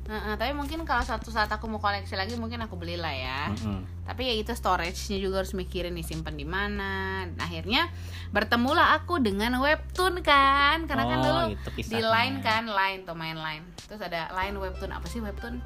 Heeh, 0.09 0.41
tapi 0.41 0.57
mungkin 0.57 0.89
kalau 0.89 1.05
suatu 1.05 1.29
saat 1.29 1.53
aku 1.53 1.69
mau 1.69 1.77
koleksi 1.77 2.17
lagi 2.17 2.33
mungkin 2.35 2.65
aku 2.65 2.81
belilah 2.81 3.13
ya. 3.13 3.53
Mm-mm. 3.53 3.85
Tapi 4.09 4.25
ya 4.25 4.35
itu 4.41 4.57
storage-nya 4.57 5.21
juga 5.21 5.45
harus 5.45 5.53
mikirin 5.53 5.93
disimpan 5.93 6.33
di 6.33 6.49
mana. 6.49 7.29
Dan 7.29 7.37
akhirnya 7.37 7.93
bertemulah 8.33 8.97
aku 8.97 9.21
dengan 9.21 9.61
webtoon 9.61 10.25
kan. 10.25 10.89
Karena 10.89 11.05
kan 11.05 11.19
Oh, 11.21 11.25
dulu 11.29 11.41
itu 11.77 11.93
di 11.93 12.01
line 12.01 12.41
kan, 12.41 12.65
line 12.65 13.05
tuh 13.05 13.13
main 13.13 13.37
line. 13.37 13.69
Terus 13.85 14.01
ada 14.01 14.33
line 14.33 14.57
webtoon. 14.57 14.97
Apa 14.97 15.05
sih 15.07 15.21
webtoon? 15.21 15.61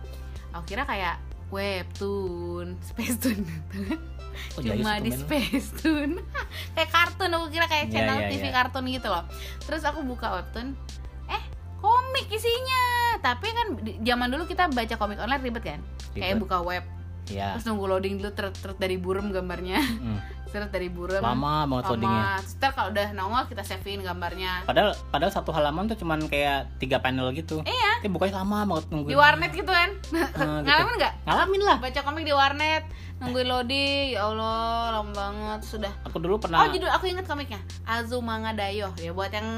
Aku 0.52 0.66
kira 0.66 0.82
kayak 0.82 1.22
webtoon, 1.54 2.74
space 2.90 3.22
tune. 3.22 3.46
Oh, 4.58 4.60
Cuma 4.60 4.98
di 4.98 5.14
space 5.14 5.70
tune. 5.78 6.18
kayak 6.74 6.90
kartun 6.90 7.30
aku 7.30 7.46
kira 7.46 7.70
kayak 7.70 7.88
Iya, 7.88 7.94
channel 7.94 8.18
iya, 8.18 8.28
TV 8.32 8.44
iya. 8.48 8.52
kartun 8.52 8.84
gitu 8.90 9.06
loh. 9.06 9.22
Terus 9.62 9.86
aku 9.86 10.02
buka 10.02 10.34
webtoon. 10.34 10.74
Komik 12.12 12.28
isinya. 12.28 12.82
Tapi 13.24 13.48
kan 13.48 13.66
zaman 14.04 14.28
dulu 14.28 14.44
kita 14.44 14.68
baca 14.68 14.94
komik 14.94 15.16
online 15.16 15.40
ribet 15.40 15.64
kan? 15.64 15.80
Kayak 16.12 16.36
Ribet. 16.36 16.42
buka 16.44 16.60
web 16.60 16.84
Ya. 17.24 17.54
terus 17.54 17.64
nunggu 17.64 17.86
loading 17.86 18.18
dulu 18.18 18.34
ter, 18.34 18.50
ter 18.52 18.74
dari 18.76 18.98
burem 18.98 19.30
gambarnya 19.30 19.78
Mm. 19.80 20.18
Terus 20.52 20.68
dari 20.68 20.86
burem 20.86 21.18
Lama 21.18 21.64
banget 21.66 21.84
loadingnya. 21.88 22.22
lama 22.36 22.54
ntar 22.54 22.70
kalau 22.70 22.88
udah 22.90 23.08
nongol 23.12 23.44
kita 23.46 23.62
savein 23.62 23.98
gambarnya 23.98 24.52
Padahal 24.62 24.92
padahal 25.08 25.32
satu 25.32 25.50
halaman 25.50 25.88
tuh 25.88 25.96
cuman 25.96 26.20
kayak 26.26 26.68
tiga 26.76 27.00
panel 27.00 27.32
gitu. 27.32 27.64
iya 27.64 27.98
Tapi 27.98 28.08
bukanya 28.08 28.38
lama 28.38 28.68
banget 28.68 28.84
nungguin. 28.88 29.10
di 29.10 29.16
warnet 29.16 29.50
gitu 29.50 29.66
kan 29.66 29.88
gitu. 30.12 30.44
ngalamin 30.62 30.94
nggak 30.94 31.12
Ngalamin 31.24 31.62
lah. 31.62 31.76
baca 31.78 32.00
komik 32.02 32.22
di 32.22 32.32
warnet 32.32 32.84
nungguin 33.18 33.46
loading 33.46 34.06
ya 34.12 34.20
allah 34.20 34.62
lama 34.94 35.10
banget 35.10 35.60
sudah 35.64 35.92
Aku 36.04 36.18
dulu 36.18 36.36
pernah 36.36 36.60
oh 36.60 36.68
judul 36.68 36.90
aku 36.90 37.06
inget 37.06 37.24
komiknya 37.24 37.58
Azumanga 37.84 38.52
Daioh 38.52 38.92
ya 38.96 39.10
buat 39.10 39.30
yang 39.30 39.48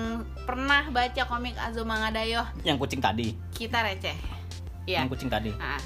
pernah 0.45 0.87
baca 0.89 1.23
komik 1.25 1.57
Azumanga 1.57 2.09
Daioh 2.09 2.47
yang 2.63 2.77
kucing 2.77 3.01
tadi. 3.01 3.35
kita 3.51 3.83
receh 3.83 4.15
Iya. 4.85 5.01
Yang 5.01 5.17
kucing 5.17 5.33
tadi. 5.33 5.49
Nah, 5.51 5.81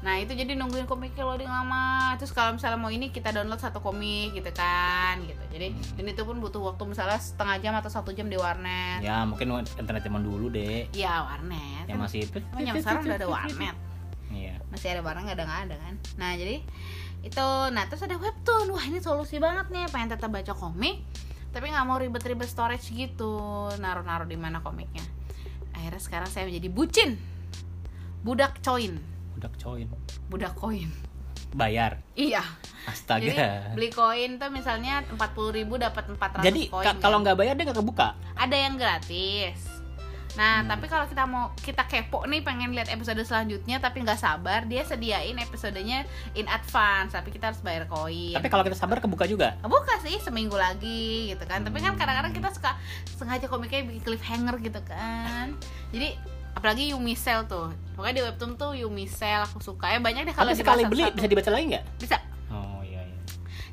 nah 0.00 0.16
itu 0.16 0.32
jadi 0.32 0.56
nungguin 0.56 0.88
komiknya 0.88 1.28
loading 1.28 1.52
lama 1.52 2.16
terus 2.16 2.32
kalau 2.32 2.56
misalnya 2.56 2.80
mau 2.80 2.88
ini 2.88 3.12
kita 3.12 3.36
download 3.36 3.60
satu 3.60 3.84
komik 3.84 4.32
gitu 4.32 4.48
kan 4.56 5.20
gitu. 5.28 5.44
Jadi 5.52 5.76
dan 5.76 6.04
itu 6.08 6.22
pun 6.24 6.40
butuh 6.40 6.72
waktu 6.72 6.88
misalnya 6.88 7.20
setengah 7.20 7.60
jam 7.60 7.76
atau 7.76 7.92
satu 7.92 8.10
jam 8.16 8.32
di 8.32 8.40
warnet. 8.40 9.04
Ya 9.04 9.28
mungkin 9.28 9.60
internet 9.60 10.00
zaman 10.00 10.24
dulu 10.24 10.48
deh. 10.48 10.88
ya 10.96 11.28
warnet. 11.28 11.84
Yang 11.84 12.00
masih 12.00 12.18
itu. 12.24 12.38
Zaman 12.40 12.80
sekarang 12.80 13.02
udah 13.04 13.18
ada 13.20 13.28
warnet. 13.28 13.76
Iya. 14.30 14.62
masih 14.70 14.94
ada 14.94 15.02
barang 15.02 15.26
nggak 15.26 15.36
ada 15.36 15.44
nggak 15.44 15.60
ada 15.68 15.76
kan. 15.76 15.94
Nah 16.16 16.30
jadi 16.38 16.56
itu 17.20 17.46
nah 17.76 17.84
terus 17.84 18.00
ada 18.00 18.16
webtoon. 18.16 18.72
Wah 18.72 18.84
ini 18.88 19.04
solusi 19.04 19.36
banget 19.36 19.68
nih. 19.68 19.84
Pengen 19.92 20.16
tetap 20.16 20.32
baca 20.32 20.56
komik 20.56 21.04
tapi 21.50 21.66
nggak 21.68 21.84
mau 21.84 22.00
ribet-ribet 22.00 22.48
storage 22.48 22.88
gitu. 22.88 23.68
Naruh-naruh 23.76 24.24
di 24.24 24.40
mana 24.40 24.64
komiknya. 24.64 25.04
Akhirnya 25.76 26.00
sekarang 26.00 26.30
saya 26.32 26.48
menjadi 26.48 26.68
bucin. 26.72 27.20
Budak 28.24 28.64
coin 28.64 29.19
Udah 29.40 29.52
coin. 29.56 29.88
budak 30.28 30.52
koin 30.54 30.90
Bayar. 31.50 31.98
iya 32.14 32.44
Astaga. 32.82 33.20
Jadi 33.20 33.34
beli 33.74 33.90
koin 33.90 34.36
tuh 34.36 34.48
misalnya 34.48 35.02
40.000 35.08 35.18
ribu 35.52 35.74
dapat 35.76 36.06
400 36.06 36.40
Jadi 36.42 36.62
koin. 36.68 36.80
ka- 36.80 36.92
kan? 36.92 36.96
kalau 37.00 37.18
nggak 37.18 37.34
bayar 37.34 37.54
dia 37.54 37.64
nggak 37.66 37.78
kebuka. 37.78 38.14
ada 38.34 38.54
yang 38.54 38.76
gratis. 38.76 39.58
Nah, 40.30 40.62
Hmm. 40.62 40.70
tapi 40.70 40.86
kalau 40.86 41.04
kita 41.04 41.26
mau 41.26 41.50
kita 41.56 41.82
kepo 41.84 42.22
nih 42.22 42.40
pengen 42.40 42.70
lihat 42.70 42.86
episode 42.88 43.18
selanjutnya 43.20 43.76
tapi 43.76 43.98
nggak 44.00 44.14
sabar, 44.16 44.62
dia 44.62 44.80
sediain 44.80 45.34
episodenya 45.36 46.06
in 46.32 46.46
advance, 46.46 47.10
tapi 47.10 47.28
kita 47.28 47.50
harus 47.50 47.58
bayar 47.58 47.84
koin. 47.84 48.32
Tapi 48.32 48.46
kalau 48.46 48.62
kita 48.62 48.78
sabar 48.78 49.02
kebuka 49.02 49.26
juga. 49.26 49.58
buka 49.60 49.98
sih 49.98 50.16
seminggu 50.16 50.54
lagi 50.54 51.34
gitu 51.34 51.42
kan. 51.42 51.60
Tapi 51.60 51.74
kan 51.78 51.92
Hmm. 51.92 51.98
kadang-kadang 51.98 52.30
kita 52.32 52.46
suka 52.48 52.78
sengaja 53.10 53.44
komiknya 53.44 53.82
bikin 53.84 54.02
cliffhanger 54.06 54.54
gitu 54.60 54.80
kan. 54.84 55.50
Jadi 55.90 56.14
apalagi 56.54 56.92
Yumi 56.92 57.14
Cell 57.14 57.46
tuh. 57.46 57.70
Pokoknya 57.94 58.14
di 58.16 58.22
webtoon 58.24 58.52
tuh 58.56 58.72
Yumi 58.74 59.04
Cell 59.04 59.44
aku 59.44 59.60
suka. 59.60 59.92
Ya 59.92 59.98
banyak 60.00 60.28
deh 60.28 60.34
kalau 60.34 60.52
sekali 60.52 60.84
beli 60.88 61.04
satu-satu. 61.06 61.16
bisa 61.18 61.26
dibaca 61.28 61.50
lagi 61.52 61.64
nggak? 61.74 61.84
bisa 61.98 62.16
Oh 62.50 62.80
iya 62.82 63.00
iya. 63.06 63.18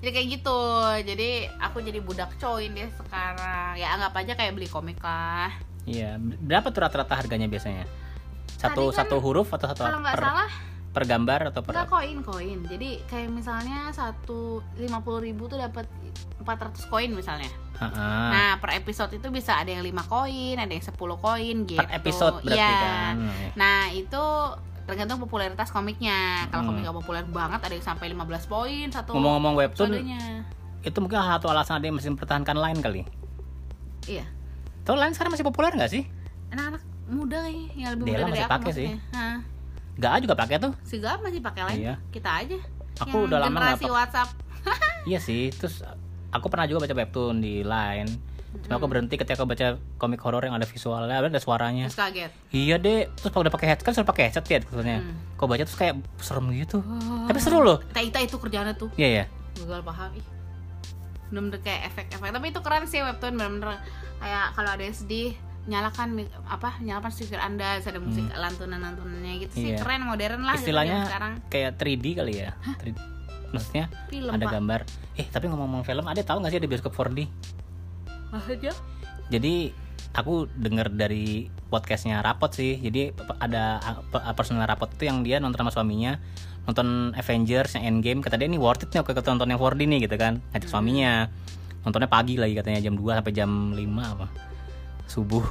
jadi 0.04 0.10
kayak 0.13 0.28
gitu 0.38 0.60
jadi 1.02 1.30
aku 1.58 1.78
jadi 1.82 2.00
budak 2.00 2.32
coin 2.38 2.70
deh 2.70 2.90
sekarang 2.94 3.74
ya 3.76 3.98
anggap 3.98 4.13
aja 4.13 4.34
kayak 4.38 4.54
beli 4.54 4.70
komik 4.70 5.02
lah 5.02 5.50
Iya. 5.88 6.20
Berapa 6.20 6.68
tuh 6.70 6.84
rata-rata 6.84 7.16
harganya 7.16 7.48
biasanya? 7.48 7.88
Satu 8.60 8.92
kan 8.92 9.08
satu 9.08 9.24
huruf 9.24 9.48
atau 9.56 9.72
satu 9.72 9.88
kalau 9.88 10.04
nggak 10.04 10.20
per, 10.20 10.24
salah 10.28 10.52
per 10.97 11.05
gambar 11.05 11.39
atau 11.47 11.62
per 11.62 11.77
koin 11.86 12.17
koin 12.19 12.60
jadi 12.65 13.05
kayak 13.05 13.29
misalnya 13.29 13.93
satu 13.93 14.65
lima 14.75 14.97
puluh 14.99 15.21
ribu 15.21 15.45
tuh 15.45 15.55
dapat 15.55 15.86
400 16.39 16.89
koin 16.89 17.12
misalnya 17.12 17.51
Ha-ha. 17.77 18.10
nah 18.27 18.51
per 18.57 18.73
episode 18.73 19.13
itu 19.13 19.29
bisa 19.29 19.53
ada 19.53 19.69
yang 19.69 19.86
5 19.86 19.93
koin 20.07 20.57
ada 20.57 20.67
yang 20.67 20.81
10 20.81 20.97
koin 20.97 21.55
gitu 21.63 21.77
per 21.77 21.93
episode 21.93 22.41
berarti 22.41 22.57
Iya. 22.57 22.73
kan. 22.81 23.15
nah 23.53 23.86
itu 23.88 24.23
tergantung 24.83 25.19
popularitas 25.19 25.69
komiknya 25.69 26.47
kalau 26.47 26.63
Hmm. 26.63 26.69
komik 26.73 26.81
nggak 26.81 26.97
populer 26.97 27.23
banget 27.27 27.60
ada 27.62 27.73
yang 27.75 27.86
sampai 27.86 28.07
15 28.10 28.47
poin 28.47 28.88
satu 28.88 29.13
Ngomong-ngomong 29.13 29.53
webtoon, 29.55 29.93
episodenya 29.93 30.47
itu 30.79 30.97
mungkin 30.97 31.19
satu 31.19 31.45
alasan 31.47 31.77
ada 31.77 31.86
yang 31.86 31.95
masih 31.95 32.10
mempertahankan 32.10 32.55
line 32.55 32.79
kali. 32.79 33.01
iya 34.07 34.25
Tuh 34.81 34.95
line 34.95 35.12
sekarang 35.12 35.36
masih 35.36 35.43
populer 35.43 35.69
nggak 35.69 35.91
sih? 35.91 36.03
anak-anak 36.49 36.81
muda 37.07 37.43
ya 37.43 37.67
yang 37.77 37.89
lebih 37.93 38.03
Dela 38.07 38.15
muda 38.17 38.23
dari 38.23 38.31
masih 38.31 38.41
aku 38.41 38.53
pakai 38.55 38.71
sih. 38.73 38.88
maksudnya. 38.89 39.27
Gak 39.97 40.21
juga 40.21 40.36
pakai 40.36 40.57
tuh. 40.57 40.73
si 40.81 40.97
Gap 40.97 41.19
masih 41.19 41.39
pakai 41.39 41.63
lain 41.65 41.79
Iya. 41.83 41.95
kita 42.10 42.29
aja 42.38 42.57
Aku 42.99 43.13
Yang 43.15 43.27
udah 43.27 43.38
lama 43.39 43.57
nggak 43.57 43.77
pakai. 43.77 43.91
WhatsApp 43.91 44.29
Iya 45.10 45.19
sih. 45.19 45.49
Terus 45.49 45.81
aku 46.29 46.45
pernah 46.47 46.65
juga 46.65 46.83
baca 46.83 46.95
webtoon 46.95 47.38
di 47.38 47.62
line. 47.62 48.10
Cuma 48.60 48.75
aku 48.75 48.86
berhenti 48.86 49.15
ketika 49.15 49.38
aku 49.38 49.47
baca 49.47 49.67
komik 49.95 50.17
horor 50.19 50.41
yang 50.41 50.53
ada 50.53 50.65
visualnya, 50.65 51.13
ada 51.15 51.38
suaranya. 51.38 51.86
terus 51.88 51.99
kaget 51.99 52.31
Iya 52.49 52.75
deh. 52.75 53.05
Terus 53.12 53.29
kalau 53.29 53.43
udah 53.43 53.53
pakai 53.53 53.67
headset 53.69 53.83
kan 53.83 53.93
suruh 53.93 54.07
pakai 54.07 54.23
headset 54.25 54.45
ya 54.45 54.57
maksudnya. 54.60 54.97
Hmm. 54.99 55.13
Kau 55.33 55.45
baca 55.45 55.62
terus 55.62 55.75
kayak 55.75 55.93
serem 56.17 56.49
gitu. 56.51 56.81
Tapi 57.23 57.38
seru 57.38 57.62
loh. 57.62 57.77
Taita 57.88 58.17
itu 58.19 58.36
kerjaannya 58.36 58.73
tuh 58.73 58.89
Iya 58.95 59.10
ya. 59.13 59.25
gagal 59.57 59.81
paham 59.83 60.12
ih 60.13 60.25
bener-bener 61.27 61.60
kayak 61.60 61.91
efek-efek 61.91 62.29
tapi 62.29 62.45
itu 62.47 62.60
keren 62.62 62.83
sih 62.86 63.03
webtoon 63.03 63.36
bener-bener 63.36 63.75
kayak 64.17 64.55
kalau 64.55 64.69
ada 64.69 64.86
SD 64.86 65.36
nyalakan 65.67 66.23
apa 66.47 66.80
nyalakan 66.80 67.12
speaker 67.12 67.38
anda 67.38 67.77
ada 67.77 67.99
musik 67.99 68.23
lantunan-lantunannya 68.32 69.34
gitu 69.43 69.53
sih 69.53 69.62
Hmm. 69.67 69.71
Iya. 69.75 69.80
keren 69.84 70.01
modern 70.08 70.41
lah 70.47 70.56
gitu 70.56 70.63
Istilahnya 70.71 70.95
zaman 70.95 71.08
sekarang 71.12 71.34
kayak 71.51 71.71
3D 71.75 72.06
kali 72.15 72.34
ya. 72.39 72.51
3D. 72.80 72.97
Maksudnya 73.47 73.86
film 74.08 74.32
ada 74.32 74.43
pak 74.43 74.53
gambar. 74.56 74.80
Eh 75.15 75.27
tapi 75.27 75.45
ngomong-ngomong 75.47 75.84
film, 75.84 76.06
ada 76.08 76.19
tahu 76.19 76.39
nggak 76.39 76.51
sih 76.51 76.60
ada 76.60 76.67
bioskop 76.67 76.91
4D? 76.91 77.19
aja 78.27 78.71
Jadi 79.27 79.71
aku 80.12 80.47
denger 80.51 80.91
dari 80.91 81.47
podcastnya 81.67 82.19
Rapot 82.19 82.51
sih. 82.51 82.75
Jadi 82.75 83.12
ada 83.39 83.80
personal 84.34 84.67
Rapot 84.67 84.91
itu 84.91 85.08
yang 85.08 85.23
dia 85.23 85.39
nonton 85.39 85.63
sama 85.63 85.71
suaminya 85.71 86.19
nonton 86.67 87.15
Avengers 87.15 87.80
yang 87.80 87.95
Endgame 87.95 88.19
kata 88.19 88.36
dia 88.36 88.43
ini 88.43 88.60
worth 88.60 88.84
it 88.84 88.91
nih 88.91 88.99
kita 88.99 89.23
nonton 89.32 89.47
yang 89.47 89.56
4D 89.56 89.88
nih 89.88 89.99
gitu 90.03 90.19
kan 90.19 90.43
ngajak 90.51 90.67
suaminya 90.67 91.32
nontonnya 91.88 92.12
pagi 92.12 92.36
lagi 92.36 92.60
katanya 92.60 92.84
jam 92.84 92.99
2 92.99 93.08
sampai 93.23 93.32
jam 93.32 93.71
5 93.71 93.80
apa 93.88 94.27
subuh. 95.08 95.43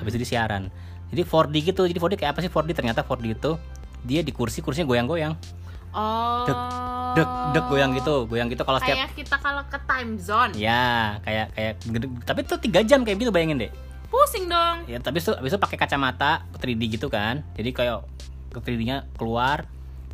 Habis 0.00 0.16
itu 0.16 0.34
siaran. 0.34 0.72
Jadi 1.12 1.22
4D 1.26 1.54
gitu 1.72 1.82
jadi 1.84 1.98
4D 1.98 2.14
kayak 2.16 2.30
apa 2.34 2.40
sih 2.40 2.50
4D 2.50 2.70
ternyata 2.72 3.04
4D 3.04 3.24
itu 3.36 3.52
dia 4.06 4.24
di 4.24 4.32
kursi 4.32 4.64
kursinya 4.64 4.88
goyang-goyang. 4.88 5.36
Oh. 5.90 6.46
Dek, 6.46 6.58
dek 7.18 7.28
dek 7.50 7.64
goyang 7.66 7.90
gitu 7.98 8.30
goyang 8.30 8.46
gitu 8.46 8.62
kalau 8.62 8.78
setiap 8.78 8.94
kayak 8.94 9.12
kita 9.18 9.36
kalau 9.42 9.62
ke 9.66 9.78
time 9.84 10.12
zone. 10.22 10.52
Ya 10.54 11.18
kayak 11.26 11.46
kayak 11.52 11.74
tapi 12.22 12.40
itu 12.46 12.54
tiga 12.62 12.80
jam 12.86 13.02
kayak 13.02 13.18
gitu 13.20 13.34
bayangin 13.34 13.58
deh. 13.58 13.72
Pusing 14.06 14.46
dong. 14.46 14.86
Ya 14.86 15.02
tapi 15.02 15.18
itu 15.18 15.34
habis 15.34 15.50
itu 15.50 15.58
pakai 15.58 15.76
kacamata 15.76 16.46
3D 16.62 16.82
gitu 16.98 17.10
kan. 17.10 17.42
Jadi 17.58 17.74
kayak 17.74 18.06
ke 18.54 18.58
3D-nya 18.62 19.06
keluar 19.18 19.66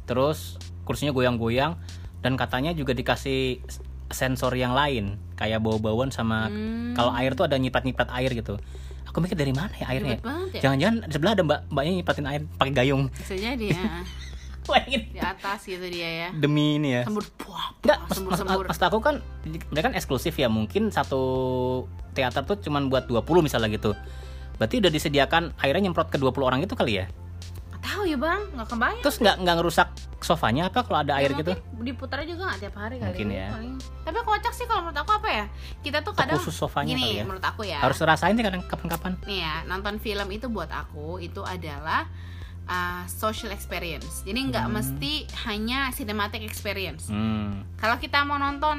terus 0.09 0.57
kursinya 0.89 1.13
goyang-goyang 1.13 1.77
dan 2.25 2.39
katanya 2.41 2.73
juga 2.73 2.97
dikasih 2.97 3.61
sensor 4.09 4.55
yang 4.57 4.73
lain 4.73 5.19
kayak 5.37 5.61
bau-bauan 5.61 6.09
sama 6.09 6.49
Hmm. 6.49 6.97
kalau 6.97 7.13
air 7.13 7.37
tuh 7.37 7.45
ada 7.45 7.55
nyiprat-nyiprat 7.55 8.09
air 8.17 8.33
gitu. 8.33 8.57
Aku 9.07 9.21
mikir 9.21 9.37
dari 9.37 9.53
mana 9.53 9.73
ya 9.73 9.87
airnya 9.89 10.19
banget 10.19 10.59
ya. 10.59 10.61
Jangan-jangan 10.69 10.97
di 11.05 11.13
sebelah 11.13 11.33
ada 11.33 11.43
mbak 11.45 11.61
mbaknya 11.71 11.93
nyipratin 11.95 12.27
air 12.27 12.41
pakai 12.57 12.73
gayung. 12.75 13.03
Bisa 13.13 13.37
jadi 13.37 13.67
ya 13.71 13.83
bayangin. 14.67 15.03
di 15.15 15.21
atas 15.23 15.61
gitu 15.63 15.87
dia 15.87 16.11
ya. 16.27 16.29
Demi 16.35 16.77
ini 16.77 16.99
ya. 16.99 17.03
Sembur 17.07 17.23
puah, 17.39 17.71
mas, 17.81 17.97
sembur 18.13 18.31
mas, 18.35 18.39
sembur. 18.43 18.65
maksud 18.67 18.85
aku 18.85 18.99
kan 18.99 19.15
mereka 19.71 19.89
kan 19.89 19.95
eksklusif 19.95 20.35
ya 20.35 20.51
mungkin 20.51 20.91
satu 20.91 21.23
teater 22.13 22.43
tuh 22.43 22.59
cuman 22.59 22.91
buat 22.91 23.07
20 23.07 23.23
misalnya 23.47 23.71
gitu. 23.71 23.95
Berarti 24.57 24.81
udah 24.81 24.91
disediakan 24.91 25.55
airnya 25.61 25.87
nyemprot 25.87 26.09
ke 26.11 26.19
20 26.19 26.33
orang 26.43 26.61
itu 26.65 26.75
kali 26.75 26.99
ya? 26.99 27.07
Tahu 27.87 28.03
ya 28.05 28.19
bang 28.19 28.43
nggak 28.51 28.69
kebayang 28.69 28.99
Terus 29.01 29.17
nggak 29.17 29.37
nggak 29.39 29.55
ngerusak 29.57 29.89
sofanya 30.19 30.63
apa 30.67 30.83
kalau 30.83 30.99
ada 31.01 31.15
air 31.17 31.31
Ya, 31.31 31.39
gitu? 31.39 31.53
mungkin 31.71 31.87
diputar 31.87 32.19
juga 32.23 32.43
nggak 32.45 32.61
tiap 32.61 32.75
hari 32.77 32.97
kali 32.99 33.15
Mungkin 33.15 33.29
ya. 33.31 33.47
paling. 33.49 33.75
tapi 34.03 34.19
kocak 34.21 34.53
sih 34.53 34.65
kalau 34.65 34.81
menurut 34.83 34.99
aku 34.99 35.13
apa 35.15 35.29
ya 35.31 35.45
kita 35.81 35.99
tuh 36.01 36.13
kadang 36.13 36.35
Khusus 36.37 36.57
sofanya 36.57 36.89
gini 36.89 37.03
kali 37.05 37.15
ya? 37.15 37.23
menurut 37.23 37.45
aku 37.45 37.63
ya 37.65 37.79
Harus 37.79 37.99
rasain 38.01 38.35
sih 38.35 38.43
kadang 38.43 38.63
kapan-kapan. 38.65 39.13
nih 39.23 39.39
ya 39.41 39.55
nonton 39.65 39.95
film 39.97 40.27
itu 40.29 40.47
buat 40.49 40.67
aku 40.69 41.19
itu 41.21 41.41
adalah 41.41 42.11
uh, 42.65 43.03
social 43.05 43.51
experience 43.51 44.23
jadi 44.23 44.41
nggak 44.45 44.67
Hmm. 44.67 44.75
mesti 44.75 45.13
hanya 45.45 45.79
cinematic 45.91 46.43
experience 46.43 47.07
Hmm. 47.07 47.63
kalau 47.77 47.95
kita 47.97 48.23
mau 48.23 48.37
nonton 48.37 48.79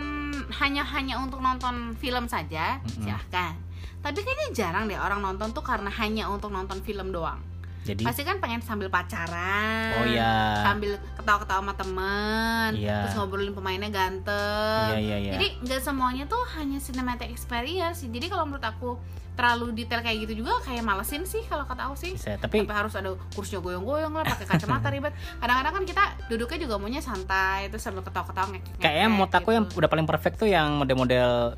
hanya 0.57 0.83
hanya 0.85 1.15
untuk 1.17 1.39
nonton 1.39 1.95
film 1.95 2.27
saja 2.27 2.79
Mm-mm. 2.81 3.03
silahkan 3.05 3.55
tapi 3.97 4.19
kayaknya 4.19 4.47
jarang 4.53 4.83
deh 4.85 4.95
orang 4.95 5.19
nonton 5.21 5.51
tuh 5.51 5.61
karena 5.61 5.87
hanya 5.93 6.27
untuk 6.27 6.49
nonton 6.49 6.79
film 6.81 7.09
doang 7.09 7.39
Jadi 7.87 8.03
pasti 8.03 8.21
kan 8.21 8.37
pengen 8.37 8.59
sambil 8.59 8.87
pacaran 8.87 9.95
Oh 9.95 10.05
ya. 10.05 10.59
sambil 10.61 10.91
ketawa-ketawa 11.15 11.61
sama 11.61 11.73
temen 11.73 12.69
Iya. 12.75 12.97
terus 13.01 13.15
ngobrolin 13.15 13.51
pemainnya 13.51 13.87
ganteng 13.87 14.91
Iya 14.91 14.99
iya 14.99 15.17
iya. 15.17 15.31
jadi 15.33 15.47
nggak 15.61 15.81
semuanya 15.81 16.23
tuh 16.25 16.43
hanya 16.53 16.77
cinematic 16.77 17.27
experience 17.27 18.03
jadi 18.03 18.27
kalau 18.27 18.43
menurut 18.43 18.61
aku 18.61 18.99
terlalu 19.37 19.69
detail 19.71 20.01
kayak 20.01 20.17
gitu 20.19 20.41
juga 20.41 20.57
kayak 20.59 20.81
malesin 20.81 21.21
sih 21.23 21.45
kalau 21.45 21.63
kata 21.63 21.85
aku 21.85 21.95
sih 21.95 22.11
Bisa, 22.11 22.35
tapi 22.35 22.59
sampai 22.59 22.73
harus 22.75 22.91
ada 22.91 23.09
kursinya 23.31 23.61
goyang-goyang 23.61 24.09
lah 24.11 24.25
pakai 24.25 24.45
kacamata 24.47 24.89
ribet 24.97 25.13
kadang-kadang 25.37 25.73
kan 25.75 25.83
kita 25.85 26.03
duduknya 26.25 26.57
juga 26.59 26.75
maunya 26.75 26.97
santai 26.99 27.69
terus 27.69 27.79
sambil 27.79 28.01
ketawa-ketawa 28.01 28.49
ngekek 28.51 28.81
kayaknya 28.81 29.07
menurut 29.07 29.29
aku 29.31 29.49
yang 29.51 29.63
gitu. 29.63 29.77
udah 29.77 29.89
paling 29.89 30.05
perfect 30.05 30.35
tuh 30.37 30.49
yang 30.49 30.67
model-model 30.75 31.53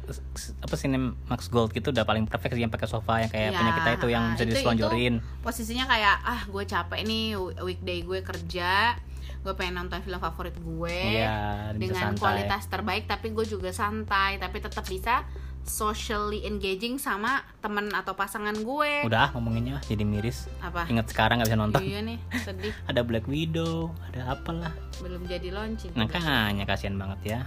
apa 0.60 0.76
Cinemax 0.76 1.42
Gold 1.48 1.72
gitu 1.72 1.90
udah 1.90 2.04
paling 2.04 2.24
perfect 2.24 2.52
sih 2.52 2.62
yang 2.62 2.70
pakai 2.70 2.86
sofa 2.86 3.14
yang 3.18 3.30
kayak 3.30 3.48
Iya, 3.50 3.58
punya 3.58 3.72
kita 3.74 3.90
itu 3.94 4.08
yang 4.10 4.24
ah, 4.24 4.32
bisa 4.32 4.44
itu- 4.44 4.52
diselonjorin. 4.54 5.14
posisinya 5.40 5.86
kayak 5.86 6.16
ah 6.22 6.42
gue 6.46 6.64
capek 6.66 7.00
nih 7.02 7.26
weekday 7.60 8.00
gue 8.02 8.20
kerja 8.20 9.00
gue 9.40 9.54
pengen 9.56 9.80
nonton 9.80 10.04
film 10.04 10.20
favorit 10.20 10.52
gue 10.54 11.00
Iya, 11.16 11.72
bisa 11.72 11.80
dengan 11.80 12.04
santai. 12.12 12.20
kualitas 12.20 12.64
terbaik 12.68 13.04
tapi 13.06 13.32
gue 13.32 13.46
juga 13.46 13.72
santai 13.72 14.36
tapi 14.36 14.60
tetap 14.60 14.84
bisa 14.84 15.24
socially 15.64 16.44
engaging 16.44 16.98
sama 16.98 17.46
temen 17.60 17.92
atau 17.92 18.14
pasangan 18.14 18.56
gue 18.56 19.06
Udah 19.06 19.28
ah, 19.28 19.30
ngomonginnya 19.36 19.78
jadi 19.86 20.02
miris. 20.02 20.50
apa 20.60 20.90
Ingat 20.90 21.14
sekarang 21.14 21.40
nggak 21.40 21.50
bisa 21.52 21.60
nonton. 21.60 21.82
iya 21.84 22.00
nih 22.02 22.18
sedih 22.42 22.74
Ada 22.90 23.02
Black 23.06 23.30
Widow, 23.30 23.94
ada 24.10 24.34
apalah. 24.34 24.74
belum 25.00 25.24
jadi 25.26 25.54
launching 25.54 25.94
Makanya 25.94 26.66
kasihan 26.66 26.98
banget 26.98 27.20
ya. 27.24 27.40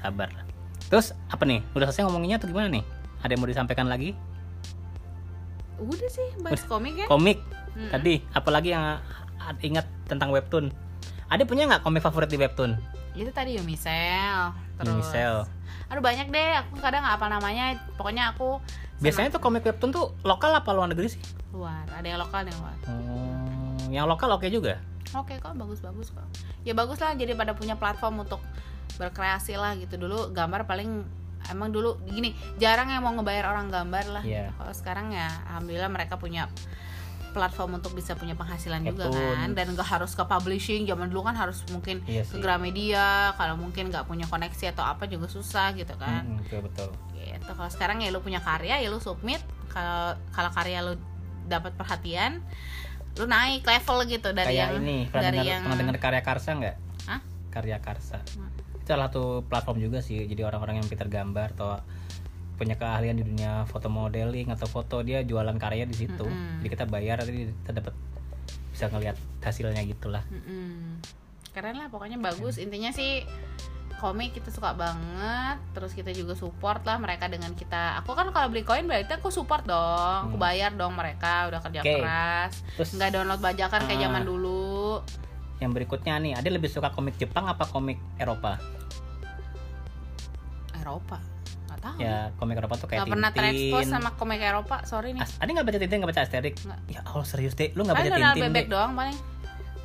Sabar. 0.00 0.30
Terus 0.86 1.16
apa 1.28 1.42
nih? 1.42 1.64
Udah 1.72 1.88
selesai 1.88 2.06
ngomonginnya 2.06 2.36
atau 2.38 2.48
gimana 2.48 2.68
nih? 2.70 2.84
Ada 3.24 3.34
yang 3.34 3.40
mau 3.40 3.50
disampaikan 3.50 3.88
lagi? 3.88 4.12
udah 5.74 6.06
sih 6.06 6.28
bahas 6.38 6.62
komik 6.70 6.94
ya 6.94 7.06
Komik. 7.10 7.42
Tadi 7.90 8.22
apalagi 8.30 8.70
yang 8.70 9.02
ingat 9.58 9.86
tentang 10.06 10.30
webtoon? 10.30 10.70
Ada 11.26 11.42
punya 11.42 11.66
nggak 11.66 11.82
komik 11.82 11.98
favorit 11.98 12.30
di 12.30 12.38
webtoon? 12.38 12.78
Itu 13.14 13.30
tadi 13.30 13.56
Yumisel 13.58 14.50
terus 14.74 15.06
Misel. 15.06 15.46
aduh 15.86 16.02
banyak 16.02 16.28
deh 16.28 16.50
aku 16.58 16.82
kadang 16.82 17.06
nggak 17.06 17.16
apa 17.18 17.26
namanya 17.30 17.64
pokoknya 17.94 18.34
aku 18.34 18.58
Biasanya 19.02 19.34
tuh 19.34 19.42
komik 19.42 19.66
webtoon 19.66 19.90
tuh 19.90 20.14
lokal 20.22 20.54
apa 20.54 20.70
luar 20.70 20.86
negeri 20.86 21.10
sih? 21.10 21.20
luar 21.50 21.82
ada 21.90 22.06
yang 22.06 22.18
lokal 22.18 22.46
ada 22.46 22.50
yang 22.50 22.60
luar 22.62 22.76
Oh, 22.86 23.76
yang 23.90 24.06
lokal 24.10 24.28
oke 24.34 24.46
juga. 24.48 24.78
Oke 25.14 25.38
kok 25.38 25.54
bagus-bagus 25.54 26.10
kok. 26.10 26.26
Ya 26.66 26.74
bagus 26.74 26.98
lah 26.98 27.14
jadi 27.14 27.38
pada 27.38 27.54
punya 27.54 27.78
platform 27.78 28.26
untuk 28.26 28.42
berkreasi 28.98 29.54
lah 29.54 29.74
gitu 29.78 29.98
dulu 29.98 30.30
gambar 30.34 30.66
paling 30.66 31.06
emang 31.50 31.70
dulu 31.70 32.00
gini 32.08 32.32
jarang 32.56 32.88
yang 32.90 33.02
mau 33.04 33.12
ngebayar 33.14 33.54
orang 33.54 33.70
gambar 33.70 34.04
lah. 34.10 34.24
Iya. 34.24 34.50
Kalau 34.56 34.72
sekarang 34.74 35.12
ya 35.12 35.28
alhamdulillah 35.52 35.90
mereka 35.90 36.18
punya 36.18 36.50
platform 37.34 37.82
untuk 37.82 37.90
bisa 37.92 38.14
punya 38.14 38.32
penghasilan 38.32 38.86
juga 38.86 39.10
kan 39.10 39.50
dan 39.52 39.74
gak 39.74 39.88
harus 39.90 40.14
ke 40.14 40.22
publishing 40.22 40.86
zaman 40.86 41.10
dulu 41.10 41.26
kan 41.26 41.34
harus 41.34 41.66
mungkin 41.68 41.98
Iya 42.06 42.22
ke. 42.22 42.38
Gramedia 42.38 43.34
kalau 43.34 43.58
mungkin 43.58 43.90
nggak 43.90 44.06
punya 44.06 44.24
koneksi 44.24 44.70
atau 44.70 44.86
apa 44.86 45.10
juga 45.10 45.26
susah 45.26 45.74
gitu 45.74 45.92
kan 45.98 46.22
Mm-mm, 46.22 46.46
betul 46.46 46.60
betul. 46.64 46.88
gitu 47.18 47.50
kalau 47.50 47.68
sekarang 47.68 47.98
ya 47.98 48.14
lu 48.14 48.22
punya 48.22 48.38
karya 48.38 48.78
ya 48.78 48.86
lu 48.86 49.02
submit 49.02 49.42
kalau 49.68 50.14
kalau 50.30 50.54
karya 50.54 50.78
lu 50.80 50.94
dapat 51.44 51.74
perhatian 51.74 52.38
lu 53.14 53.26
naik 53.26 53.62
level 53.62 53.98
gitu 54.06 54.30
dari 54.30 54.54
Kayak 54.54 54.62
yang 54.62 54.72
ini 54.82 54.98
pernah 55.06 55.22
dari 55.28 55.38
dengar 55.38 55.50
yang 55.50 55.60
pernah 55.62 55.78
dengar 55.78 55.96
karya 55.98 56.22
karsa 56.22 56.50
nggak? 56.54 56.76
Hah? 57.06 57.20
Karya 57.50 57.78
karsa. 57.78 58.18
Nggak. 58.18 58.50
Itu 58.74 58.90
salah 58.90 59.06
satu 59.06 59.24
platform 59.46 59.78
juga 59.78 59.98
sih. 60.02 60.18
Jadi 60.26 60.42
orang-orang 60.42 60.82
yang 60.82 60.88
pintar 60.90 61.06
gambar 61.06 61.54
atau 61.54 61.78
punya 62.54 62.74
keahlian 62.74 63.14
di 63.14 63.24
dunia 63.24 63.66
foto 63.66 63.86
modeling 63.86 64.48
atau 64.48 64.64
foto 64.64 65.00
dia 65.00 65.20
jualan 65.20 65.54
karya 65.54 65.84
di 65.84 65.96
situ. 65.96 66.22
Mm-mm. 66.22 66.60
Jadi 66.60 66.68
kita 66.70 66.84
bayar 66.84 67.20
nanti 67.20 67.50
kita 67.50 67.72
dapat 67.74 67.94
bisa 68.70 68.84
ngelihat 68.88 69.14
hasilnya 69.40 69.82
gitulah. 69.84 70.22
Mm-mm. 70.28 70.98
keren 71.50 71.78
lah 71.78 71.86
pokoknya 71.86 72.18
bagus 72.18 72.58
intinya 72.58 72.90
sih 72.90 73.22
komik 73.94 74.34
kita 74.34 74.50
suka 74.50 74.74
banget 74.74 75.62
terus 75.70 75.94
kita 75.94 76.10
juga 76.10 76.34
support 76.34 76.82
lah 76.82 76.98
mereka 76.98 77.30
dengan 77.30 77.54
kita 77.54 77.94
aku 77.94 78.10
kan 78.10 78.34
kalau 78.34 78.50
beli 78.50 78.66
koin 78.66 78.82
berarti 78.84 79.14
aku 79.14 79.30
support 79.30 79.62
dong 79.62 80.26
aku 80.26 80.34
Hmm. 80.34 80.42
bayar 80.42 80.74
dong 80.74 80.98
mereka 80.98 81.46
udah 81.46 81.62
kerja 81.62 81.78
Oke. 81.78 81.94
keras 81.94 82.58
Terus 82.74 82.90
nggak 82.98 83.10
download 83.14 83.38
bajakan 83.38 83.86
kayak 83.86 83.96
Ah. 83.96 84.04
zaman 84.10 84.22
dulu 84.26 84.98
yang 85.62 85.70
berikutnya 85.70 86.18
nih, 86.18 86.34
ada 86.34 86.48
lebih 86.50 86.66
suka 86.66 86.90
komik 86.90 87.14
Jepang 87.16 87.46
apa 87.46 87.62
komik 87.64 88.02
Eropa? 88.18 88.58
Eropa 90.74 91.22
tahu 91.84 91.96
Ya 91.98 92.16
komik 92.34 92.56
Eropa 92.56 92.74
tuh 92.74 92.86
kayak 92.86 93.00
nggak 93.00 93.12
pernah 93.12 93.30
terekspos 93.30 93.80
Tintin. 93.80 93.92
sama 93.92 94.10
komik 94.14 94.40
Eropa 94.40 94.76
sorry 94.82 95.12
nih 95.12 95.20
As- 95.20 95.36
ada 95.36 95.50
nggak 95.50 95.66
baca 95.66 95.78
Tintin 95.78 95.96
nggak 95.98 96.10
baca 96.10 96.22
Asterix? 96.22 96.54
Nggak. 96.62 96.78
Ya 96.88 97.00
Allah 97.02 97.26
serius 97.26 97.52
deh, 97.52 97.68
lu 97.70 97.82
nggak 97.82 97.94
baca 97.94 98.08
Tintin 98.10 98.42
bebek 98.42 98.64
deh? 98.64 98.70
doang 98.70 98.92
paling 98.92 99.18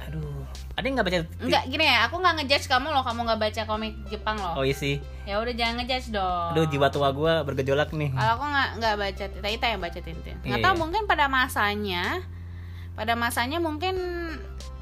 Aduh, 0.01 0.41
ada 0.73 0.85
nggak 0.85 1.05
baca? 1.05 1.17
Enggak 1.37 1.63
gini 1.67 1.85
ya, 1.85 1.97
aku 2.03 2.15
nggak 2.17 2.33
ngejudge 2.35 2.65
kamu 2.65 2.87
loh, 2.87 3.03
kamu 3.03 3.19
nggak 3.21 3.39
baca 3.39 3.61
komik 3.63 3.93
Jepang 4.07 4.37
loh. 4.37 4.53
Oh 4.55 4.63
iya 4.63 4.73
sih. 4.73 4.97
Ya 5.23 5.37
udah 5.37 5.53
jangan 5.53 5.75
ngejudge 5.77 6.07
dong. 6.09 6.49
Aduh 6.49 6.65
jiwa 6.65 6.87
tua 6.89 7.09
gue 7.11 7.33
bergejolak 7.43 7.91
nih. 7.91 8.09
Kalau 8.09 8.31
aku 8.33 8.45
nggak 8.47 8.69
nggak 8.75 8.95
baca, 8.97 9.23
Taita 9.37 9.65
yang 9.67 9.79
baca 9.79 9.99
Tintin. 9.99 10.35
Nggak 10.39 10.49
Iya, 10.55 10.65
tahu 10.65 10.75
mungkin 10.79 11.01
pada 11.05 11.25
masanya, 11.27 12.25
pada 12.91 13.13
masanya 13.13 13.59
mungkin 13.59 13.95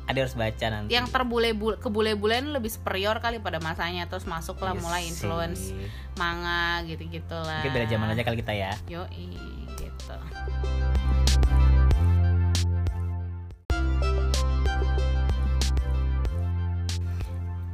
Ada 0.08 0.24
harus 0.24 0.36
baca 0.40 0.66
nanti. 0.72 0.96
yang 0.96 1.06
terbule 1.12 1.52
kebule-bulean 1.84 2.56
lebih 2.56 2.72
superior 2.72 3.20
kali 3.20 3.44
pada 3.44 3.60
masanya, 3.60 4.08
terus 4.08 4.24
masuklah 4.24 4.72
Iya 4.72 4.80
mulai 4.80 5.04
sih. 5.04 5.12
influence 5.12 5.76
manga 6.16 6.80
gitu-gitu 6.88 7.36
lah. 7.36 7.60
Mungkin 7.60 7.76
beda 7.76 7.88
zaman 7.92 8.08
aja 8.16 8.24
kali 8.24 8.38
kita 8.40 8.54
ya. 8.56 8.72
Yo 8.88 9.04
gitu. 9.12 10.16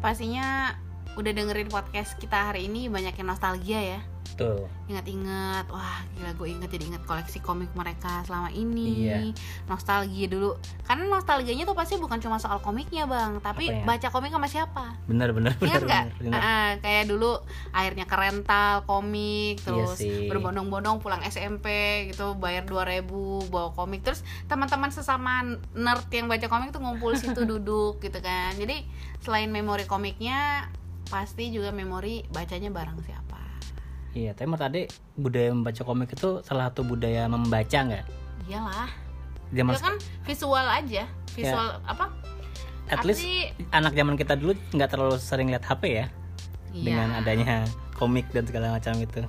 Pastinya 0.01 0.75
udah 1.13 1.31
dengerin 1.31 1.69
podcast 1.69 2.17
kita 2.17 2.49
hari 2.49 2.65
ini 2.65 2.89
banyak 2.89 3.13
yang 3.13 3.29
nostalgia 3.29 3.79
ya 3.79 3.99
Betul. 4.33 4.65
ingat-ingat 4.83 5.65
wah 5.67 5.97
gila 6.11 6.33
gue 6.33 6.47
inget 6.49 6.69
jadi 6.69 6.85
inget 6.85 7.03
koleksi 7.03 7.39
komik 7.39 7.69
mereka 7.71 8.21
selama 8.23 8.49
ini 8.49 9.05
Iya. 9.05 9.19
nostalgia 9.65 10.25
dulu 10.25 10.57
karena 10.83 11.07
nostalgianya 11.07 11.63
tuh 11.63 11.73
pasti 11.73 11.95
bukan 11.95 12.17
cuma 12.17 12.35
soal 12.35 12.59
komiknya 12.59 13.05
bang 13.05 13.37
tapi 13.39 13.69
ya? 13.69 13.81
baca 13.83 14.07
komik 14.09 14.29
sama 14.29 14.45
siapa 14.45 14.97
Bener 15.05 15.31
bener 15.31 15.53
bener. 15.55 15.79
Iya 15.79 16.03
nggak? 16.19 16.33
Ah, 16.33 16.69
kayak 16.77 17.07
dulu 17.07 17.39
akhirnya 17.69 18.03
ke 18.03 18.15
rental 18.15 18.83
komik 18.83 19.61
terus 19.61 19.97
Iya 19.97 20.25
berbondong-bondong 20.25 20.97
pulang 20.97 21.21
SMP 21.21 21.67
gitu 22.09 22.33
bayar 22.33 22.65
2000 22.65 23.05
bawa 23.47 23.69
komik 23.71 24.01
terus 24.01 24.21
teman-teman 24.45 24.89
sesama 24.89 25.45
nerd 25.73 26.09
yang 26.09 26.25
baca 26.25 26.47
komik 26.47 26.71
tuh 26.71 26.81
ngumpul 26.81 27.13
situ 27.13 27.45
duduk 27.53 27.99
gitu 27.99 28.17
kan 28.17 28.55
jadi 28.55 28.81
selain 29.19 29.47
memori 29.47 29.85
komiknya 29.85 30.67
pasti 31.05 31.47
juga 31.47 31.69
memori 31.69 32.25
bacanya 32.27 32.67
bareng 32.67 32.97
siapa 32.99 33.39
Iya, 34.13 34.31
tapi 34.31 34.45
menurut 34.45 34.61
Ade 34.63 34.81
budaya 35.13 35.49
membaca 35.49 35.81
komik 35.81 36.13
itu 36.13 36.41
salah 36.41 36.69
satu 36.69 36.85
budaya 36.85 37.25
membaca 37.25 37.79
nggak? 37.79 38.05
iyalah 38.43 38.89
Zaman 39.49 39.73
kan 39.73 39.95
visual 40.23 40.65
aja 40.65 41.03
visual 41.31 41.79
apa 41.85 42.11
at 42.85 42.99
apa 42.99 43.07
least 43.07 43.23
anak 43.71 43.93
zaman 43.93 44.19
kita 44.19 44.35
dulu 44.35 44.51
nggak 44.69 44.89
terlalu 44.89 45.15
sering 45.15 45.47
lihat 45.47 45.63
HP 45.63 45.83
ya 45.95 46.05
Iya. 46.73 46.83
dengan 46.83 47.07
adanya 47.15 47.55
komik 47.93 48.25
dan 48.33 48.43
segala 48.43 48.73
macam 48.73 48.97
itu. 48.97 49.21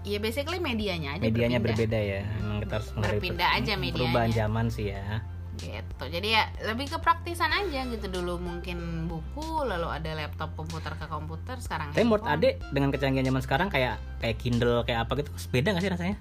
Iya 0.00 0.20
basically 0.20 0.60
medianya 0.60 1.16
aja 1.16 1.24
Medianya 1.24 1.56
berpindah. 1.56 1.88
berbeda 1.88 1.98
ya. 1.98 2.20
Emang 2.38 2.58
kita 2.60 2.72
harus 2.76 2.88
Berpindah 2.92 3.48
aja 3.56 3.72
medianya. 3.74 3.96
Perubahan 4.04 4.30
zaman 4.30 4.66
sih 4.68 4.86
ya. 4.92 5.24
Gitu 5.60 6.04
jadi 6.08 6.28
ya 6.32 6.42
lebih 6.66 6.88
ke 6.88 6.98
praktisan 6.98 7.52
aja 7.52 7.84
gitu 7.86 8.08
dulu 8.08 8.40
mungkin 8.40 9.06
buku 9.06 9.62
lalu 9.62 9.92
ada 9.92 10.16
laptop 10.16 10.56
komputer 10.56 10.96
ke 10.96 11.04
komputer 11.04 11.60
sekarang 11.60 11.92
Tapi 11.92 12.02
menurut. 12.02 12.24
Ade 12.24 12.56
dengan 12.72 12.88
kecanggihan 12.88 13.28
zaman 13.28 13.42
sekarang 13.44 13.68
kayak 13.68 14.00
kayak 14.18 14.36
Kindle 14.36 14.80
kayak 14.82 15.04
apa 15.04 15.20
gitu 15.20 15.30
beda 15.48 15.76
nggak 15.76 15.84
sih 15.84 15.92
rasanya? 15.92 16.16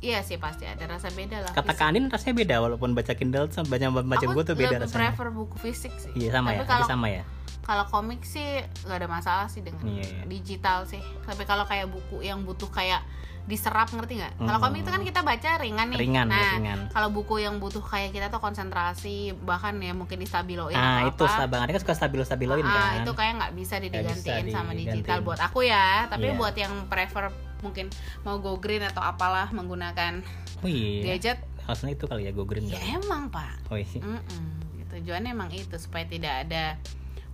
iya 0.00 0.20
sih 0.20 0.36
pasti 0.36 0.68
ada 0.68 0.84
rasa 0.84 1.08
beda 1.08 1.40
lah 1.40 1.52
Kata 1.56 1.72
Kak 1.72 1.86
Andin 1.88 2.12
rasanya 2.12 2.34
beda 2.36 2.56
walaupun 2.60 2.92
baca 2.92 3.16
Kindle 3.16 3.48
sama 3.48 3.72
baca 3.72 3.88
baca 4.04 4.24
buku 4.28 4.42
tuh 4.44 4.52
beda 4.52 4.76
rasanya. 4.84 5.16
prefer 5.16 5.28
buku 5.32 5.56
fisik 5.56 5.92
sih 5.96 6.12
Iya 6.12 6.36
sama 6.36 6.52
tapi 6.52 6.60
ya, 6.60 6.64
kalau 6.68 6.84
sama 6.84 7.06
ya. 7.08 7.22
Kalau 7.64 7.84
komik 7.84 8.22
sih 8.22 8.44
nggak 8.84 8.98
ada 8.98 9.08
masalah 9.08 9.46
sih 9.46 9.60
dengan 9.60 9.80
Iya, 9.82 10.04
iya. 10.04 10.24
digital 10.24 10.84
sih 10.84 11.00
tapi 11.20 11.42
kalau 11.42 11.64
kayak 11.64 11.88
buku 11.88 12.20
yang 12.20 12.42
butuh 12.42 12.68
kayak 12.68 13.00
diserap 13.42 13.88
ngerti 13.90 14.16
nggak 14.16 14.32
kalau 14.38 14.56
Hmm. 14.56 14.64
komik 14.64 14.80
itu 14.80 14.90
kan 14.90 15.02
kita 15.02 15.20
baca 15.20 15.50
ringan 15.58 15.86
nih 15.86 15.98
Ringan, 15.98 16.26
nah 16.26 16.52
ringan. 16.54 16.80
kalau 16.88 17.08
buku 17.10 17.38
yang 17.38 17.56
butuh 17.58 17.80
kayak 17.82 18.08
kita 18.10 18.28
tuh 18.28 18.38
konsentrasi 18.38 19.16
bahkan 19.38 19.76
ya 19.78 19.92
mungkin 19.92 20.16
distabiloin 20.16 20.72
Nah, 20.72 21.04
atau 21.04 21.08
itu 21.10 21.24
apa 21.26 21.44
Bang 21.46 21.60
Ade 21.60 21.72
kan 21.72 21.82
suka 21.82 21.92
stabil-stabiloin 21.94 22.60
Ah, 22.62 22.72
kan. 22.72 22.92
itu 23.00 23.12
kayak 23.12 23.32
nggak 23.34 23.52
bisa 23.54 23.74
digantiin 23.78 24.48
sama 24.48 24.72
digital 24.72 24.96
digantiin. 24.96 25.24
buat 25.24 25.40
aku 25.42 25.60
ya 25.62 25.88
tapi 26.06 26.26
Iya. 26.26 26.36
buat 26.36 26.54
yang 26.54 26.72
prefer 26.84 27.28
mungkin 27.60 27.92
mau 28.22 28.36
go 28.38 28.56
green 28.56 28.80
atau 28.82 29.00
apalah 29.00 29.48
menggunakan 29.50 30.24
Oh 30.60 30.68
iya. 30.68 31.12
gadget 31.12 31.44
Harusnya 31.62 31.92
itu 31.92 32.04
kali 32.04 32.24
ya 32.24 32.32
go 32.32 32.44
green. 32.44 32.64
ya 32.64 32.76
kali. 32.76 32.96
emang 32.98 33.28
pak 33.28 33.56
Oh 33.68 33.76
iya. 33.76 33.88
Mm-mm. 33.94 34.44
Gitu. 34.74 34.92
tujuannya 35.00 35.30
emang 35.30 35.48
itu 35.50 35.76
supaya 35.76 36.04
tidak 36.06 36.44
ada 36.44 36.80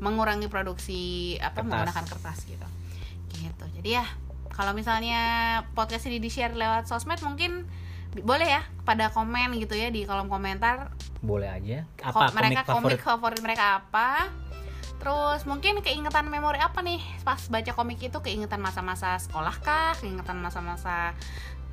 mengurangi 0.00 0.46
produksi 0.46 1.00
apa 1.36 1.56
Kertas. 1.56 1.64
menggunakan 1.66 2.04
kertas 2.06 2.38
gitu 2.44 2.66
gitu 3.32 3.64
jadi 3.76 3.90
ya 4.00 4.06
kalau 4.50 4.72
misalnya 4.72 5.20
podcast 5.70 6.04
ini 6.04 6.18
di 6.18 6.28
share 6.28 6.52
lewat 6.52 6.84
sosmed 6.84 7.20
mungkin 7.20 7.64
boleh 8.18 8.48
ya 8.50 8.62
pada 8.82 9.08
komen 9.08 9.54
gitu 9.56 9.72
ya 9.72 9.88
di 9.88 10.02
kolom 10.02 10.26
komentar 10.26 10.90
Boleh 11.20 11.46
aja. 11.46 11.84
ko- 11.94 12.16
Apa 12.18 12.32
mereka 12.32 12.64
komik 12.64 12.96
favorit? 12.96 13.00
favorit 13.00 13.40
mereka 13.40 13.64
apa 13.78 14.28
terus 14.96 15.44
mungkin 15.44 15.78
keingetan 15.78 16.26
memori 16.26 16.58
apa 16.58 16.80
nih 16.80 17.00
pas 17.20 17.40
baca 17.46 17.70
komik 17.70 18.00
itu 18.02 18.18
keingetan 18.18 18.58
masa-masa 18.58 19.16
sekolah 19.16 19.56
kah 19.58 19.96
keingetan 19.96 20.36
masa-masa 20.36 21.16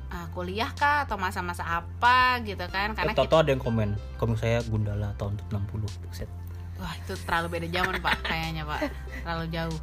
uh, 0.08 0.26
kuliah 0.30 0.72
kah 0.72 1.04
atau 1.04 1.16
masa-masa 1.16 1.60
apa 1.64 2.40
gitu 2.40 2.64
kan 2.66 2.92
karena 2.92 3.12
Eh, 3.12 3.14
kita 3.14 3.24
Toto 3.26 3.36
ada 3.38 3.50
yang 3.50 3.60
komen. 3.60 4.00
Komik 4.16 4.38
saya 4.38 4.62
Gundala 4.62 5.12
tahun 5.14 5.36
60. 5.44 5.84
Buset. 6.02 6.28
Wah 6.78 6.94
itu 6.94 7.14
terlalu 7.26 7.58
beda 7.58 7.68
zaman 7.70 7.98
pak 7.98 8.22
kayaknya 8.22 8.62
pak 8.62 8.86
terlalu 9.22 9.46
jauh. 9.50 9.80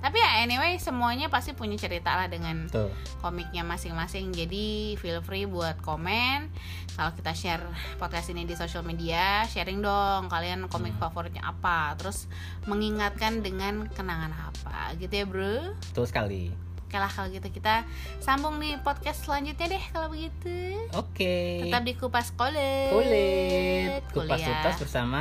Tapi 0.00 0.16
ya 0.16 0.40
anyway 0.40 0.80
semuanya 0.80 1.28
pasti 1.28 1.52
punya 1.52 1.76
cerita 1.76 2.16
lah 2.16 2.24
dengan 2.24 2.64
Tuh. 2.72 2.88
komiknya 3.20 3.60
masing-masing. 3.60 4.32
Jadi 4.32 4.96
feel 4.96 5.20
free 5.20 5.44
buat 5.44 5.76
komen. 5.78 6.48
Kalau 6.96 7.12
kita 7.12 7.36
share 7.36 7.60
podcast 8.00 8.32
ini 8.32 8.48
di 8.48 8.56
sosial 8.56 8.80
media, 8.80 9.44
sharing 9.44 9.84
dong 9.84 10.32
kalian 10.32 10.72
komik 10.72 10.96
Hmm. 10.96 11.04
favoritnya 11.04 11.44
apa. 11.44 11.92
Terus 12.00 12.32
mengingatkan 12.64 13.44
dengan 13.44 13.90
kenangan 13.90 14.32
apa 14.32 14.96
gitu 14.96 15.12
ya 15.12 15.26
bro. 15.28 15.76
Betul 15.92 16.08
sekali. 16.08 16.48
Oke 16.80 16.96
lah 16.96 17.06
kalau 17.06 17.28
gitu 17.28 17.46
kita 17.46 17.84
sambung 18.18 18.56
di 18.56 18.74
podcast 18.80 19.22
selanjutnya 19.22 19.68
deh 19.68 19.84
kalau 19.92 20.08
begitu. 20.08 20.80
Oke. 20.96 21.60
Tetap 21.62 21.84
di 21.84 21.92
kupas 21.92 22.32
kulit. 22.32 22.88
Kulit. 22.88 24.00
Kupas 24.10 24.32
Kuliah. 24.32 24.48
tuntas 24.48 24.76
bersama 24.80 25.20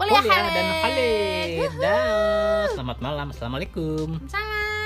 Kuliah, 0.00 0.24
Kuliah 0.24 0.48
dan. 0.48 0.66
Khalid. 0.80 1.70
Dah. 1.76 2.64
Selamat 2.72 2.98
malam. 3.04 3.26
Assalamualaikum. 3.36 4.16
Salam. 4.32 4.79